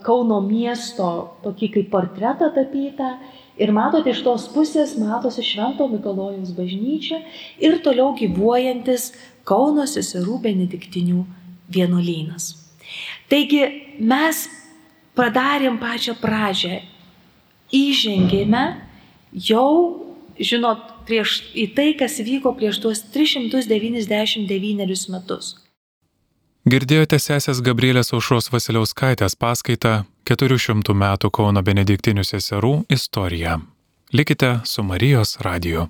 Kauno 0.04 0.42
miesto 0.44 1.38
tokį 1.40 1.68
kaip 1.72 1.86
portretą 1.92 2.50
tapytą. 2.52 3.14
Ir 3.58 3.72
matote, 3.74 4.12
iš 4.12 4.22
tos 4.22 4.46
pusės 4.54 4.94
matosi 5.00 5.42
Švento 5.42 5.88
Mikalojaus 5.90 6.52
bažnyčia 6.54 7.24
ir 7.58 7.80
toliau 7.82 8.14
gyvuojantis 8.18 9.10
Kauno 9.48 9.86
seserų 9.88 10.36
benediktinių 10.44 11.22
vienuolynas. 11.72 12.50
Taigi 13.32 13.62
mes 13.98 14.44
padarėm 15.18 15.78
pačią 15.80 16.14
pradžią, 16.20 16.82
įžengėme 17.74 18.64
jau, 19.48 19.70
žinot, 20.38 20.84
prieš 21.08 21.40
į 21.56 21.66
tai, 21.74 21.88
kas 21.98 22.20
vyko 22.20 22.52
prieš 22.56 22.82
tuos 22.84 23.02
399 23.14 25.08
metus. 25.12 25.56
Girdėjote 26.68 27.16
sesės 27.22 27.62
Gabrielės 27.64 28.12
Aušros 28.12 28.50
Vasiliauskaitės 28.52 29.38
paskaitą 29.40 30.02
400 30.28 30.92
metų 30.92 31.30
Kauno 31.32 31.62
benediktinių 31.64 32.24
seserų 32.26 32.72
istoriją. 32.92 33.54
Likite 34.12 34.58
su 34.64 34.82
Marijos 34.84 35.38
radiju. 35.40 35.86